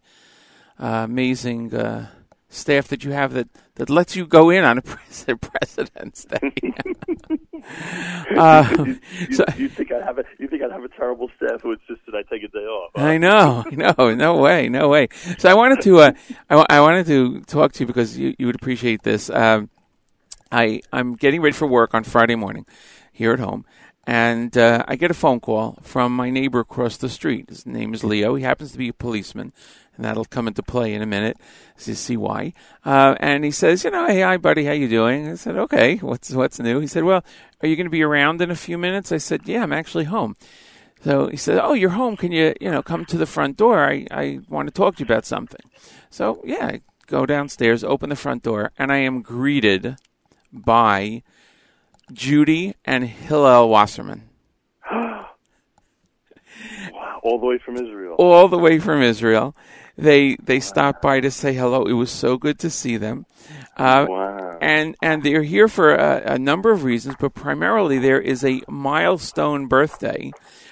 [0.80, 2.08] uh, amazing uh,
[2.50, 6.54] staff that you have that, that lets you go in on a pres- President's Day.
[8.38, 11.62] Um, You, so- you think I have a you think I'd have a terrible staff
[11.62, 12.92] who insisted I take a day off?
[12.96, 13.04] huh?
[13.04, 15.10] I know, no, no way, no way.
[15.38, 16.12] So I wanted to, uh,
[16.50, 19.30] I, I wanted to talk to you because you, you would appreciate this.
[19.30, 19.70] Um,
[20.52, 22.66] I I'm getting ready for work on Friday morning
[23.12, 23.66] here at home,
[24.06, 27.50] and uh, I get a phone call from my neighbor across the street.
[27.50, 28.36] His name is Leo.
[28.36, 29.54] He happens to be a policeman,
[29.96, 31.38] and that'll come into play in a minute
[31.80, 32.54] to see why.
[32.86, 35.30] Uh, and he says, you know, hey, hi, buddy, how you doing?
[35.30, 36.80] I said, okay, what's what's new?
[36.80, 37.24] He said, well,
[37.62, 39.12] are you going to be around in a few minutes?
[39.12, 40.36] I said, yeah, I'm actually home.
[41.02, 42.18] So he said, "Oh, you're home.
[42.18, 43.86] Can you, you know, come to the front door?
[43.86, 45.62] I, I want to talk to you about something."
[46.10, 49.96] So yeah, I go downstairs, open the front door, and I am greeted
[50.52, 51.24] by
[52.12, 54.30] Judy and Hillel Wasserman,
[54.92, 55.28] Wow,
[57.24, 58.16] all the way from Israel.
[58.18, 59.56] all the way from Israel.
[59.98, 61.84] They they stopped by to say hello.
[61.86, 63.26] It was so good to see them.
[63.76, 64.58] Uh, wow.
[64.62, 68.62] and and they're here for a, a number of reasons, but primarily there is a
[68.70, 70.32] milestone birthday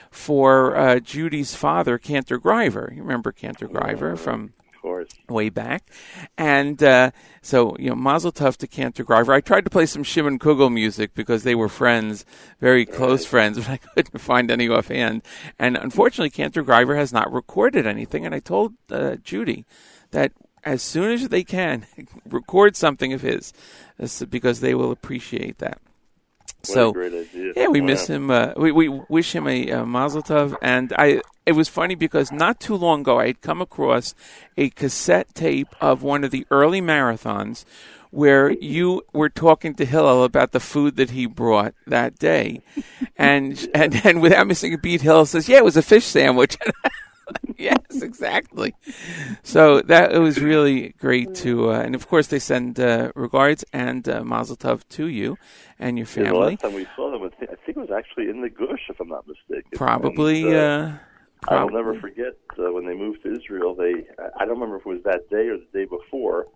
[0.09, 2.95] for uh, Judy's father, Cantor Griver.
[2.95, 4.53] You remember Cantor Griver from
[4.87, 5.13] course.
[5.29, 5.89] way back,
[6.37, 7.11] and uh,
[7.41, 9.33] so you know, Mazel Tov to Cantor Griver.
[9.33, 12.25] I tried to play some Shimon Kugel music because they were friends,
[12.59, 15.23] very close friends, but I couldn't find any offhand.
[15.57, 18.25] And unfortunately, Cantor Griver has not recorded anything.
[18.25, 19.65] And I told uh, Judy
[20.11, 20.31] that
[20.63, 21.85] as soon as they can,
[22.29, 23.53] record something of his,
[24.29, 25.79] because they will appreciate that.
[26.73, 27.25] So a
[27.55, 27.87] yeah, we Wow.
[27.87, 28.29] miss him.
[28.29, 31.21] Uh, we we wish him a, uh Mazel Tov, and I.
[31.45, 34.13] It was funny because not too long ago I had come across
[34.57, 37.63] a cassette tape of one of the early marathons
[38.11, 42.61] where you were talking to Hillel about the food that he brought that day,
[43.17, 46.57] and and and without missing a beat, Hillel says, "Yeah, it was a fish sandwich."
[47.57, 48.75] yes, exactly.
[49.43, 53.63] So that it was really great to, uh, and of course they send uh, regards
[53.73, 55.37] and uh, Mazel Tov to you
[55.79, 56.53] and your Yeah, the family.
[56.53, 58.89] last time we saw them, I thi- I think it was actually in the Gush,
[58.89, 59.77] if I'm not mistaken.
[59.77, 60.91] Probably, And, uh,
[61.47, 63.75] I will never forget uh, when they moved to Israel.
[63.75, 64.05] They,
[64.39, 66.47] I don't remember if it was that day or the day before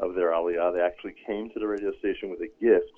[0.00, 0.74] of their aliyah.
[0.74, 2.92] They actually came to the radio station with a gift,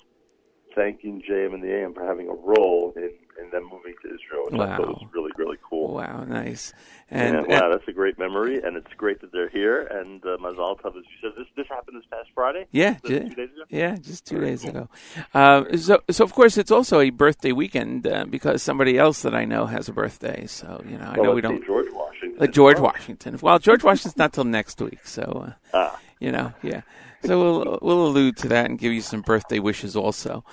[0.75, 3.11] thanking JM and the AM for having a role in,
[3.43, 4.85] in them moving to Israel, I thought Wow.
[4.87, 5.95] was really, really cool.
[5.95, 6.73] Wow, nice.
[7.09, 9.81] And, And, wow, that's a great memory, and it's great that they're here.
[9.81, 12.67] And uh, Mazal Tov, as you said, this this happened this past Friday.
[12.71, 13.63] Yeah, This ju- two days ago.
[13.69, 14.89] yeah, just two days ago.
[15.33, 19.33] Uh, so, so of course, it's also a birthday weekend uh, because somebody else that
[19.33, 20.45] I know has a birthday.
[20.47, 21.65] So you know, I Well, know we don't.
[21.65, 22.43] George Washington.
[22.43, 23.39] Uh, George Washington.
[23.41, 25.99] Well, George Washington's not till next week, so uh, Ah.
[26.19, 26.81] you know, yeah.
[27.23, 30.43] So we'll we'll allude to that and give you some birthday wishes also.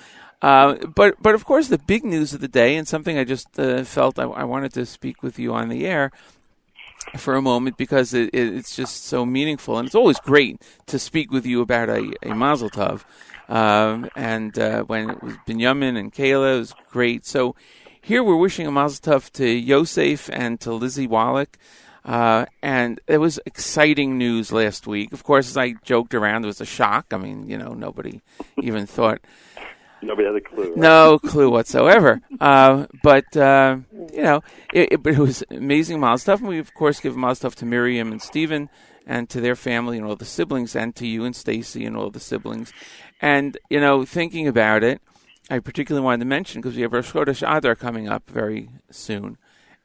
[0.43, 3.59] Uh, but but of course, the big news of the day and something I just
[3.59, 6.11] uh, felt I, I wanted to speak with you on the air
[7.17, 10.99] for a moment because it, it, it's just so meaningful and it's always great to
[10.99, 13.05] speak with you about a, a Mazel Tov.
[13.49, 17.25] Um, and uh, when it was Binyamin and Kayla, it was great.
[17.25, 17.55] So
[18.03, 21.57] here we're wishing a Mazel Tov to Yosef and to Lizzie Wallach.
[22.07, 25.13] Uh, and it was exciting news last week.
[25.13, 27.07] Of course, as I joked around, it was a shock.
[27.13, 28.21] I mean, you know, nobody
[28.63, 29.21] even thought
[30.03, 30.69] Nobody had a clue.
[30.69, 30.77] right?
[30.77, 32.21] no clue whatsoever.
[32.41, 33.79] Uh, but uh,
[34.13, 34.43] you know,
[34.73, 37.57] it, it, but it was amazing mild stuff, and we of course give mild stuff
[37.57, 38.69] to Miriam and Stephen
[39.05, 42.11] and to their family and all the siblings, and to you and Stacy and all
[42.11, 42.73] the siblings.
[43.21, 45.01] And you know, thinking about it,
[45.51, 49.39] I particularly wanted to mention because we have Rosh Chodesh Adar coming up very soon,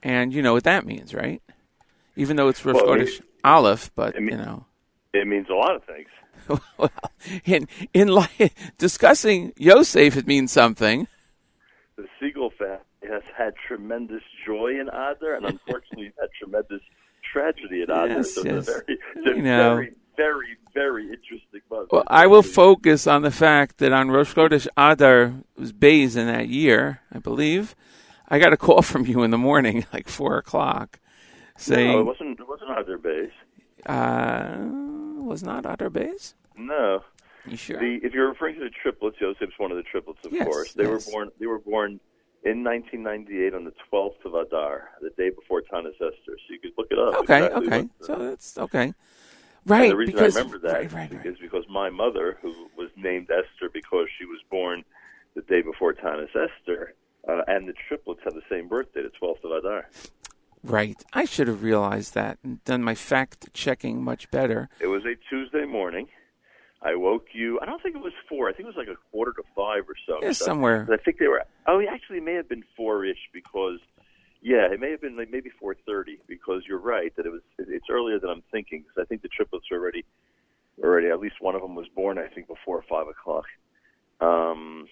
[0.03, 1.41] and you know what that means, right?
[2.15, 4.65] Even though it's Rosh Well, it Aleph, but mean- you know.
[5.13, 6.07] It means a lot of things.
[6.77, 6.89] well,
[7.45, 8.17] in in
[8.77, 11.07] discussing Yosef, it means something.
[11.97, 12.77] The Segal family
[13.09, 16.81] has had tremendous joy in Adar, and unfortunately, had tremendous
[17.31, 18.07] tragedy in Adar.
[18.07, 18.65] Yes, so yes.
[18.65, 18.99] very,
[19.35, 19.75] You know.
[19.75, 21.89] very, very, very interesting month.
[21.91, 26.27] Well, I will focus on the fact that on Rosh Chodesh Adar was Beis in
[26.27, 27.75] that year, I believe.
[28.29, 30.99] I got a call from you in the morning, like four o'clock,
[31.61, 32.39] saying, no, it wasn't.
[32.39, 33.31] It wasn't Adar Beis.
[33.85, 37.03] uh, "Was not Adar Beis." No,
[37.45, 37.79] You sure?
[37.79, 40.73] The, if you're referring to the triplets, Joseph's one of the triplets, of Yes, course.
[40.73, 41.05] They yes.
[41.07, 41.29] were born.
[41.39, 41.99] They were born
[42.43, 46.11] in 1998 on the 12th of Adar, the day before Taanis Esther.
[46.25, 47.15] So you could look it up.
[47.23, 47.89] Okay, exactly okay.
[48.01, 48.83] So that's okay.
[48.83, 48.95] And
[49.65, 51.25] Right, the reason because I remember that right, right, right.
[51.25, 54.83] is because my mother, who was named Esther because she was born
[55.35, 56.95] the day before Taanis Esther,
[57.27, 59.88] uh, and the triplets have the same birthday, the 12th of Adar.
[60.63, 61.03] Right.
[61.13, 64.69] I should have realized that and done my fact checking much better.
[64.79, 66.07] It was a Tuesday morning.
[66.83, 67.59] I woke you.
[67.61, 68.49] I don't think it was four.
[68.49, 70.19] I think it was like a quarter to five or so.
[70.21, 70.88] Yeah, So- somewhere.
[70.91, 71.43] I think they were.
[71.67, 73.79] Oh, actually, it may have been four-ish because,
[74.41, 77.41] yeah, it may have been like maybe four thirty because you're right that it was.
[77.59, 80.05] It's earlier than I'm thinking because I think the triplets are already,
[80.83, 82.17] already at least one of them was born.
[82.17, 83.45] I think before five o'clock.
[84.19, 84.88] Um,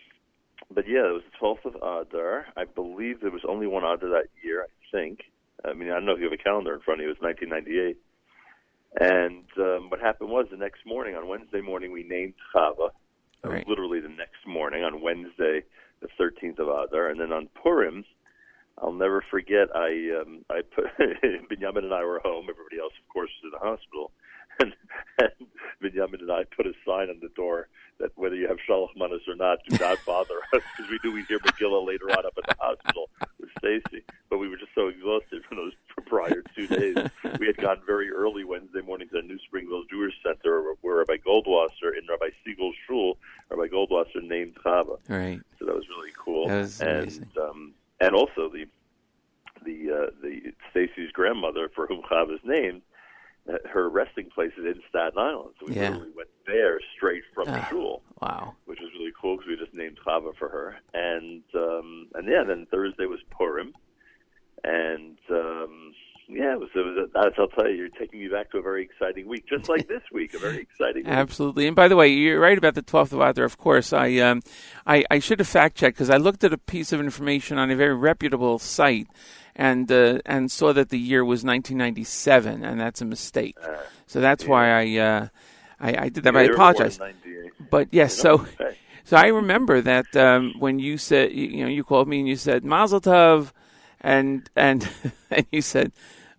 [0.71, 2.45] but yeah, it was the twelfth of Adar.
[2.55, 4.63] I believe there was only one Adar that year.
[4.63, 5.21] I think.
[5.65, 7.10] I mean, I don't know if you have a calendar in front of you.
[7.10, 7.98] It was 1998.
[8.99, 12.90] And um, what happened was the next morning, on Wednesday morning, we named Chava.
[13.41, 13.65] Right.
[13.69, 15.64] literally the next morning on Wednesday,
[16.02, 18.03] the 13th of Adar, and then on Purim,
[18.77, 19.69] I'll never forget.
[19.73, 22.48] I um, I put Binyamin and I were home.
[22.49, 24.11] Everybody else, of course, was in the hospital,
[24.60, 24.73] and,
[25.18, 25.30] and
[25.81, 27.68] Binyamin and I put a sign on the door
[27.99, 31.14] that whether you have Shalach Manas or not, do not bother us because we knew
[31.14, 33.10] we'd hear Megillah later on up at the hospital
[33.40, 34.03] with Stacy.
[34.30, 35.73] But we were just so exhausted from those
[36.06, 36.95] prior two days.
[37.40, 41.18] We had gone very early Wednesday morning to the New Springville Jewish Center where Rabbi
[41.18, 43.18] Goldwasser in Rabbi Segal's shul,
[43.49, 44.98] Rabbi Goldwasser named Chava.
[45.07, 45.40] Right.
[45.60, 46.48] So that was really cool.
[46.48, 47.27] That was and amazing.
[47.41, 48.65] um, and also the
[49.65, 52.81] the uh, the Stacy's grandmother for whom Chava is named,
[53.71, 55.55] her resting place is in Staten Island.
[55.59, 55.89] So we Yeah.
[55.91, 58.55] literally went there straight from the Ah, shul Wow.
[58.65, 60.75] which was really cool because we just named Chava for her.
[60.93, 63.73] And um, and yeah, then Thursday was Purim,
[64.63, 65.93] and um,
[66.27, 66.69] yeah, it was.
[66.75, 69.45] It was a, I'll tell you, you're taking me back to a very exciting week,
[69.47, 71.11] just like this week, a very exciting week.
[71.13, 71.65] Absolutely.
[71.65, 73.45] And by the way, you're right about the 12th of Adar.
[73.45, 74.41] Of course, I um,
[74.85, 77.71] I, I should have fact checked because I looked at a piece of information on
[77.71, 79.07] a very reputable site,
[79.60, 83.57] and uh, and saw that the year was 1997, and that's a mistake.
[84.07, 85.27] so that's why I, uh,
[85.81, 86.30] I I did that.
[86.30, 86.99] Yeah, but I they were born in apologize.
[87.69, 88.45] But yes, so
[89.03, 92.27] so I remember that um, when you said you, you know you called me and
[92.27, 93.52] you said Mazel Tov,
[93.99, 94.90] and and
[95.30, 95.91] and you said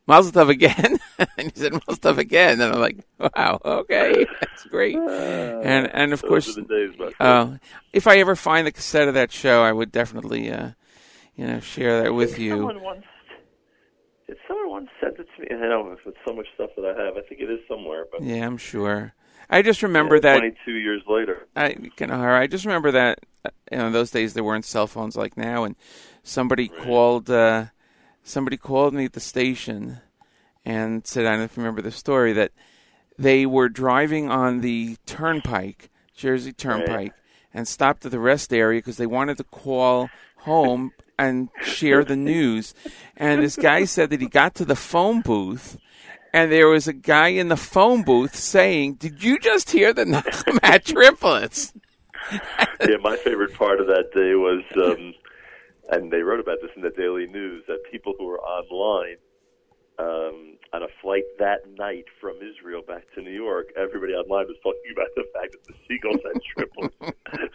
[0.07, 4.65] Mazel Tov again, and you said Mazel Tov again, and I'm like, wow, okay, that's
[4.65, 4.97] great.
[4.97, 7.59] And and of Those course, days, uh,
[7.93, 10.71] if I ever find the cassette of that show, I would definitely uh,
[11.37, 12.57] you know share that with you.
[12.57, 13.05] Someone once,
[14.31, 17.05] if someone once sent it to me, I know with so much stuff that I
[17.05, 18.07] have, I think it is somewhere.
[18.11, 19.13] But Yeah, I'm sure.
[19.49, 21.49] I just remember yeah, that 22 years later.
[21.57, 23.19] I can I just remember that
[23.73, 25.75] you know those days there weren't cell phones like now, and
[26.23, 27.67] somebody called uh,
[28.23, 30.01] somebody called me at the station
[30.65, 32.53] and said I don't know if you remember the story that
[33.19, 37.13] they were driving on the turnpike, Jersey Turnpike,
[37.53, 40.09] and stopped at the rest area because they wanted to call
[40.39, 42.75] home and share the news.
[43.15, 45.77] And this guy said that he got to the phone booth.
[46.33, 50.05] And there was a guy in the phone booth saying, "Did you just hear the
[50.05, 51.75] Nachamat triplets?"
[52.33, 55.15] yeah, my favorite part of that day was, um,
[55.91, 59.17] and they wrote about this in the Daily News, that people who were online
[59.99, 64.57] um, on a flight that night from Israel back to New York, everybody online was
[64.63, 66.95] talking about the fact that the Segals had triplets,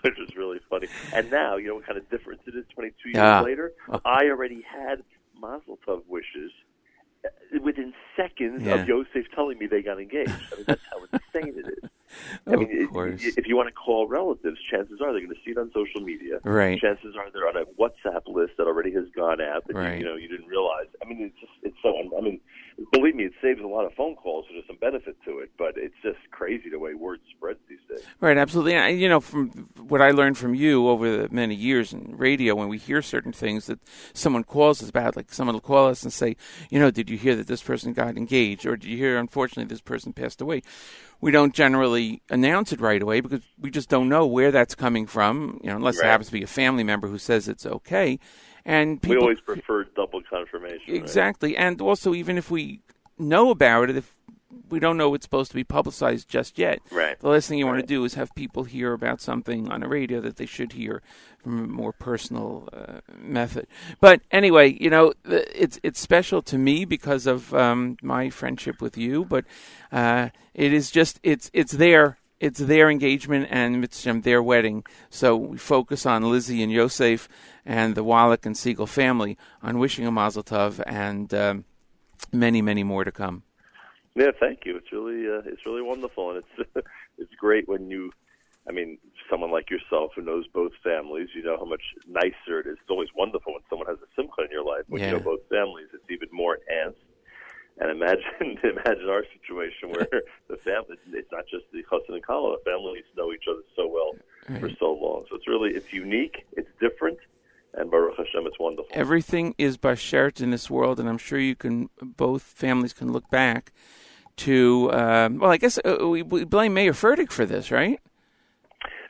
[0.02, 0.88] which was really funny.
[1.14, 3.72] And now, you know what kind of difference it is 22 years later?
[4.06, 5.04] I already had
[5.40, 6.52] Mazel Tov wishes
[7.26, 7.30] uh,
[7.64, 8.76] within seconds Yeah.
[8.82, 10.32] of Yosef telling me they got engaged.
[10.52, 11.90] I mean, that's how insane it is.
[12.48, 13.22] I Of mean, course.
[13.24, 16.02] if you want to call relatives, chances are they're going to see it on social
[16.02, 16.40] media.
[16.44, 16.80] Right.
[16.80, 19.94] Chances are they're on a WhatsApp list that already has gone out that Right.
[19.94, 20.88] you, you know you didn't realize.
[21.02, 21.96] I mean, it's just it's so.
[22.18, 22.40] I mean,
[22.91, 24.45] believe me, it saves a lot of phone calls.
[24.47, 27.80] So there's some benefit to it, but it's just crazy the way word spreads these
[27.89, 28.06] days.
[28.19, 28.73] Right, absolutely.
[28.73, 32.56] And, you know, from what I learned from you over the many years in radio,
[32.56, 33.80] when we hear certain things that
[34.14, 36.35] someone calls us about, like someone will call us and say,
[36.69, 39.65] you know, did you hear that this person got engaged, or did you hear, unfortunately,
[39.65, 40.61] this person passed away?
[41.22, 45.07] We don't generally announce it right away because we just don't know where that's coming
[45.07, 48.19] from, you know, unless it happens to be a family member who says it's okay.
[48.66, 50.82] And people, we always prefer double confirmation.
[50.88, 50.96] right?
[50.96, 51.56] Exactly.
[51.56, 52.82] And also, even if we
[53.18, 54.16] know about it, if
[54.70, 57.20] we don't know it's supposed to be publicized just yet, Right.
[57.20, 59.88] the last thing you want to do is have people hear about something on a
[59.88, 61.04] radio that they should hear
[61.44, 63.68] from a more personal uh, method.
[64.00, 68.98] But anyway, you know, it's it's special to me because of um, my friendship with
[68.98, 69.26] you.
[69.26, 69.46] But
[69.92, 74.84] uh, it is just it's it's their it's their engagement and it's um, their wedding.
[75.10, 77.30] So we focus on Lizzie and Yosef
[77.66, 81.66] and the Wallach and Segal family on wishing a Mazel Tov and um,
[82.32, 83.44] many many more to come.
[84.16, 84.78] Yeah, thank you.
[84.78, 86.70] It's really uh, it's really wonderful, and it's
[87.18, 88.12] it's great when you
[88.68, 88.98] I mean,
[89.30, 92.78] someone like yourself who knows both families, you know how much nicer it is.
[92.82, 94.86] It's always wonderful when someone has a simcha in your life.
[94.88, 95.12] When Yeah.
[95.12, 97.00] you know both families, it's even more enhanced.
[97.78, 100.08] And imagine, imagine our situation where
[100.48, 104.16] the family, it's not just the chassan and kala, families know each other so well
[104.60, 105.26] for so long.
[105.30, 107.20] So it's really, it's unique, it's different,
[107.76, 108.89] and Baruch Hashem, it's wonderful.
[108.91, 111.89] Everything is bashert in this world, and I'm sure you can.
[112.02, 113.73] Both families can look back
[114.38, 114.91] to.
[114.93, 117.99] Um, well, I guess uh, we, we blame Mayor Furtick for this, right?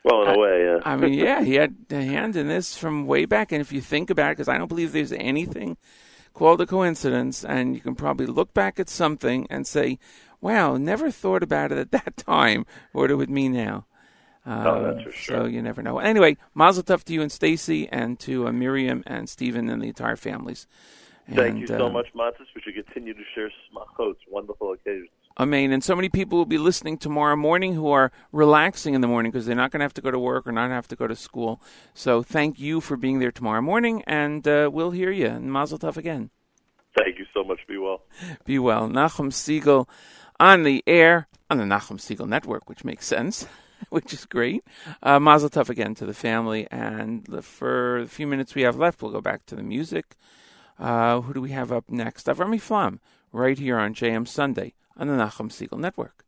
[0.04, 0.78] Well, in a way, yeah.
[0.84, 3.50] I mean, yeah, he had a hand in this from way back.
[3.50, 5.76] And if you think about it, because I don't believe there's anything
[6.32, 9.98] called a coincidence, and you can probably look back at something and say,
[10.40, 12.66] "Wow, never thought about it at that time.
[12.92, 13.86] What it would mean now."
[14.46, 15.36] Oh, that's Um, for sure.
[15.42, 15.98] So you never know.
[15.98, 19.88] Anyway, Mazel Tov to you and Stacy, and to uh, Miriam and Stephen and the
[19.88, 20.66] entire families.
[21.34, 22.46] Thank you so uh, much, Matis.
[22.54, 25.10] We should continue to share smachot, wonderful occasions.
[25.38, 25.72] Amen.
[25.72, 29.32] And so many people will be listening tomorrow morning who are relaxing in the morning
[29.32, 31.06] because they're not going to have to go to work or not have to go
[31.06, 31.60] to school.
[31.92, 35.26] So thank you for being there tomorrow morning, and uh, we'll hear you.
[35.26, 36.30] And Mazel Tov again.
[36.96, 37.58] Thank you so much.
[37.68, 38.02] Be well.
[38.44, 38.88] Be well.
[38.88, 39.88] Nachum Segal
[40.40, 43.46] on the air on the Nachum Segal Network, which makes sense,
[43.90, 44.64] which is great.
[45.02, 46.66] Uh, Mazel Tov again to the family.
[46.70, 50.16] And the, for the few minutes we have left, we'll go back to the music.
[50.78, 52.26] Uh, who do we have up next?
[52.26, 53.00] Avrami Flam,
[53.32, 56.25] right here on JM Sunday on the Nachum Segal Network.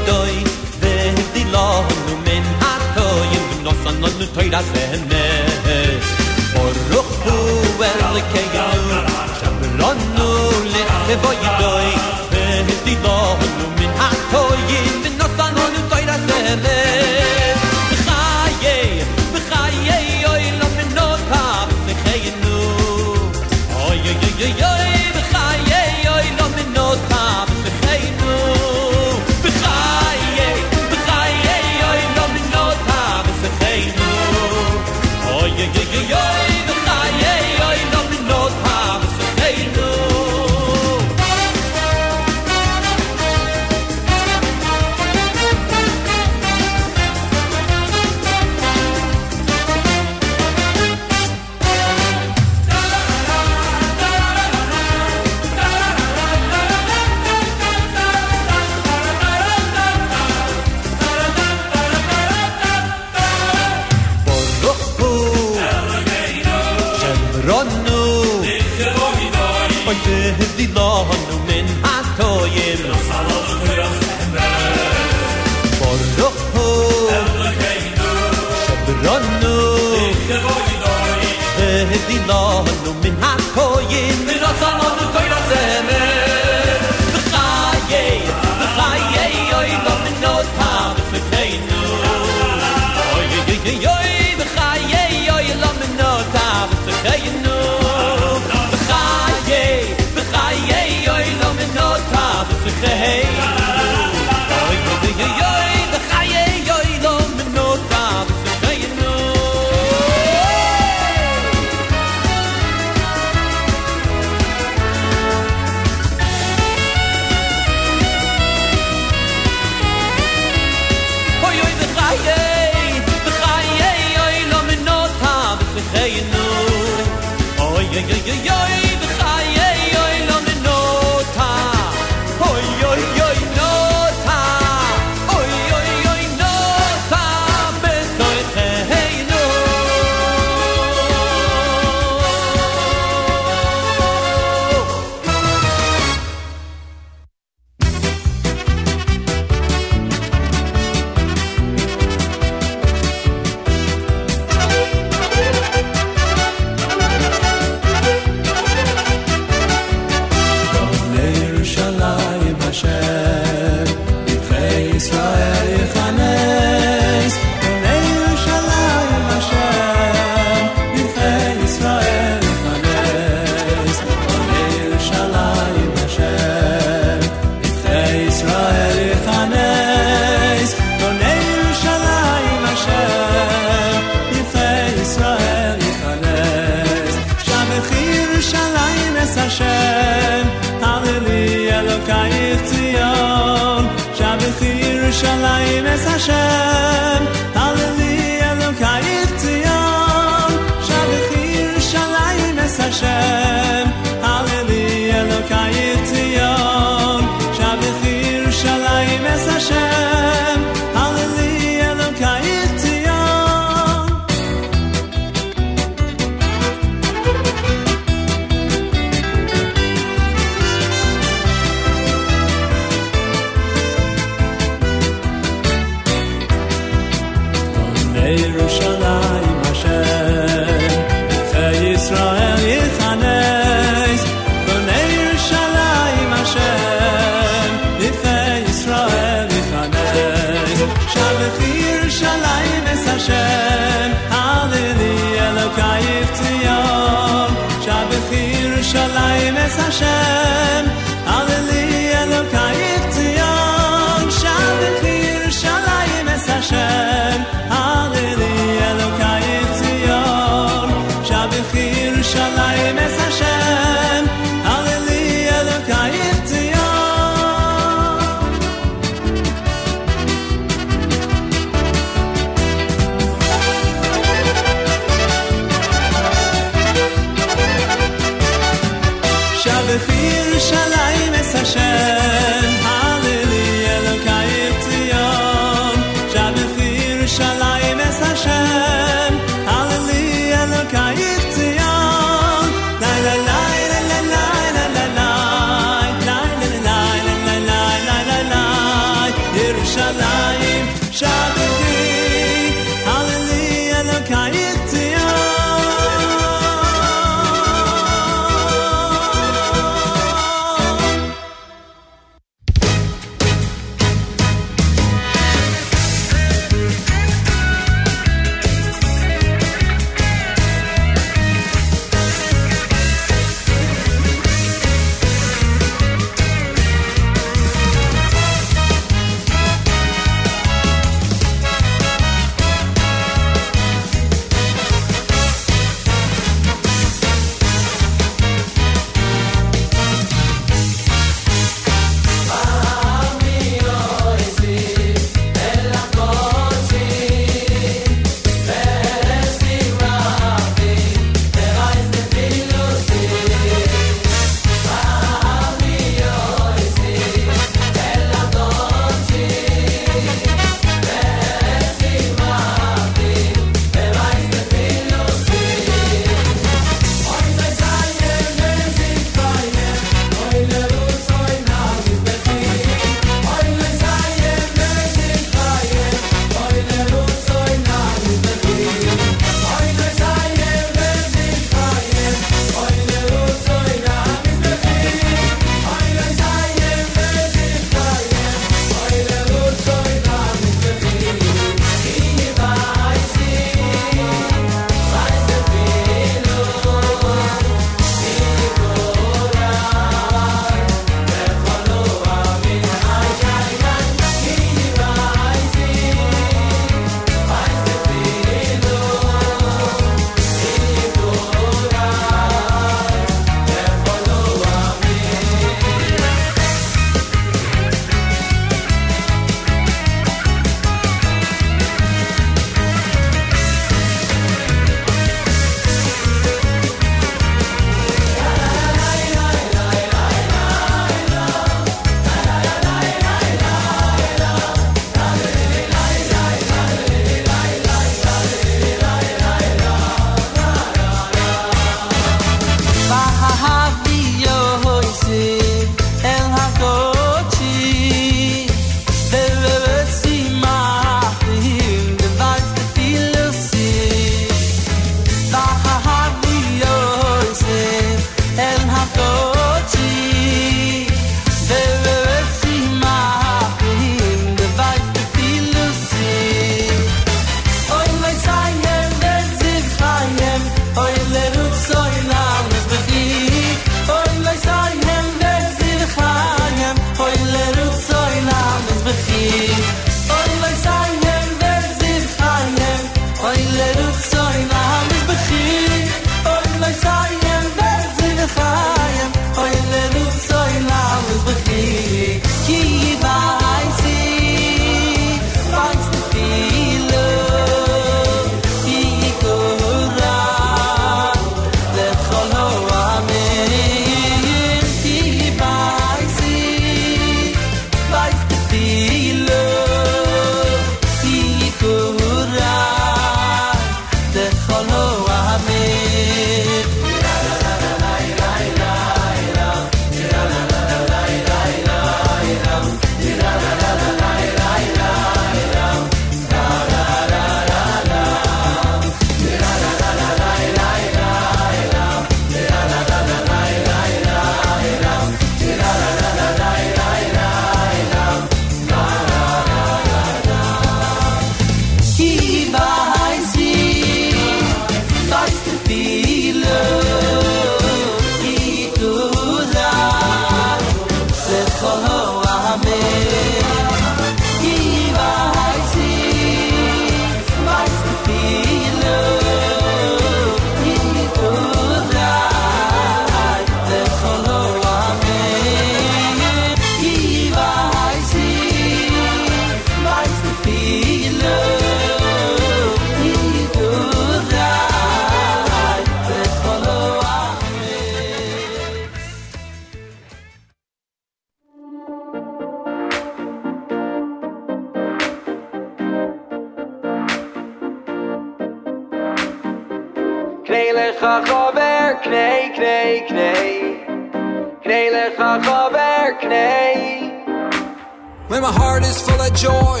[598.48, 600.00] When my heart is full of joy,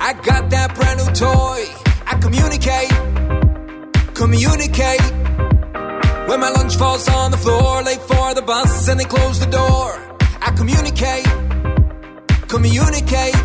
[0.00, 1.64] I got that brand new toy.
[2.04, 2.92] I communicate,
[4.14, 5.00] communicate.
[6.28, 9.46] When my lunch falls on the floor, late for the bus, and they close the
[9.46, 9.88] door.
[10.42, 11.24] I communicate,
[12.48, 13.40] communicate.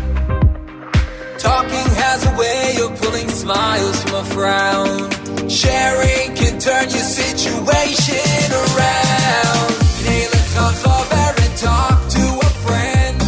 [1.38, 5.27] Talking has a way of pulling smiles from a frown.
[5.48, 9.70] Sharing can turn your situation around.
[10.04, 13.22] Nail a chachaver and talk to a friend.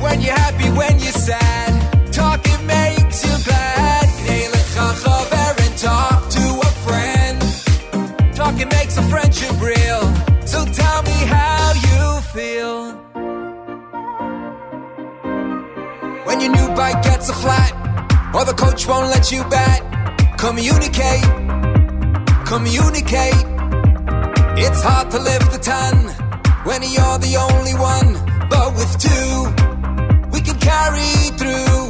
[0.00, 4.06] When you're happy, when you're sad, talking makes you glad.
[4.26, 8.36] Nail a chachaver and talk to a friend.
[8.36, 10.02] Talking makes a friendship real.
[10.46, 12.92] So tell me how you feel.
[16.26, 17.72] When your new bike gets a flat,
[18.32, 19.93] or the coach won't let you bat,
[20.44, 21.24] communicate,
[22.44, 23.44] communicate.
[24.64, 25.96] It's hard to lift the ton
[26.68, 28.10] when you're the only one,
[28.50, 29.32] but with two,
[30.32, 31.80] we can carry through.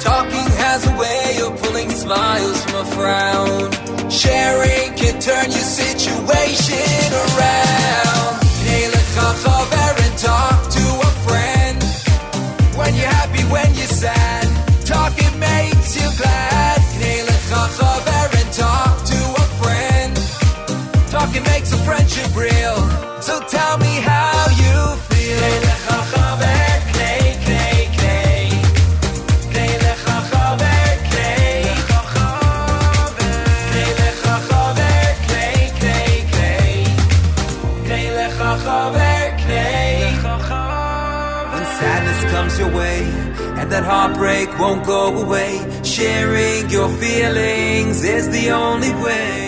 [0.00, 4.10] Talking has a way of pulling smiles from a frown.
[4.10, 7.68] Sharing can turn your situation around.
[21.38, 22.76] Talking makes a friendship real.
[23.20, 25.18] So tell me how you feel.
[42.32, 43.00] Comes your way
[43.58, 49.47] and that heartbreak won't go away, sharing your feelings is the only way.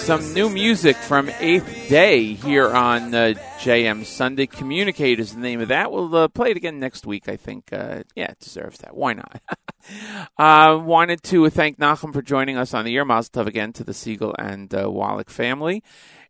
[0.00, 4.46] Some new music from Eighth Day here on uh, JM Sunday.
[4.46, 5.92] Communicate is the name of that.
[5.92, 7.28] We'll uh, play it again next week.
[7.28, 8.96] I think, uh, yeah, it deserves that.
[8.96, 9.40] Why not?
[10.38, 13.04] uh, wanted to thank Nachum for joining us on the air.
[13.04, 15.84] Mazel tov again to the Segal and uh, Wallach family,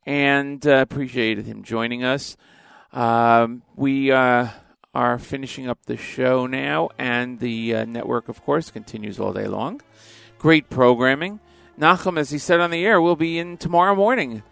[0.05, 2.37] and uh, appreciated him joining us.
[2.93, 4.49] Um, we uh,
[4.95, 9.47] are finishing up the show now, and the uh, network, of course, continues all day
[9.47, 9.81] long.
[10.39, 11.41] Great programming.
[11.79, 14.43] Nachum, as he said on the air, will be in tomorrow morning.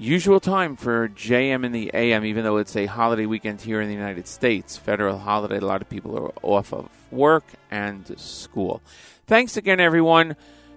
[0.00, 3.88] Usual time for JM in the AM, even though it's a holiday weekend here in
[3.88, 4.76] the United States.
[4.76, 8.80] Federal holiday, a lot of people are off of work and school.
[9.26, 10.36] Thanks again, everyone.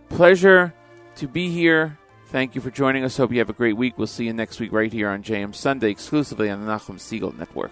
[0.09, 0.73] Pleasure
[1.17, 1.99] to be here.
[2.29, 3.17] Thank you for joining us.
[3.17, 3.97] Hope you have a great week.
[3.97, 7.37] We'll see you next week right here on JM Sunday, exclusively on the Nachum Segal
[7.37, 7.71] Network.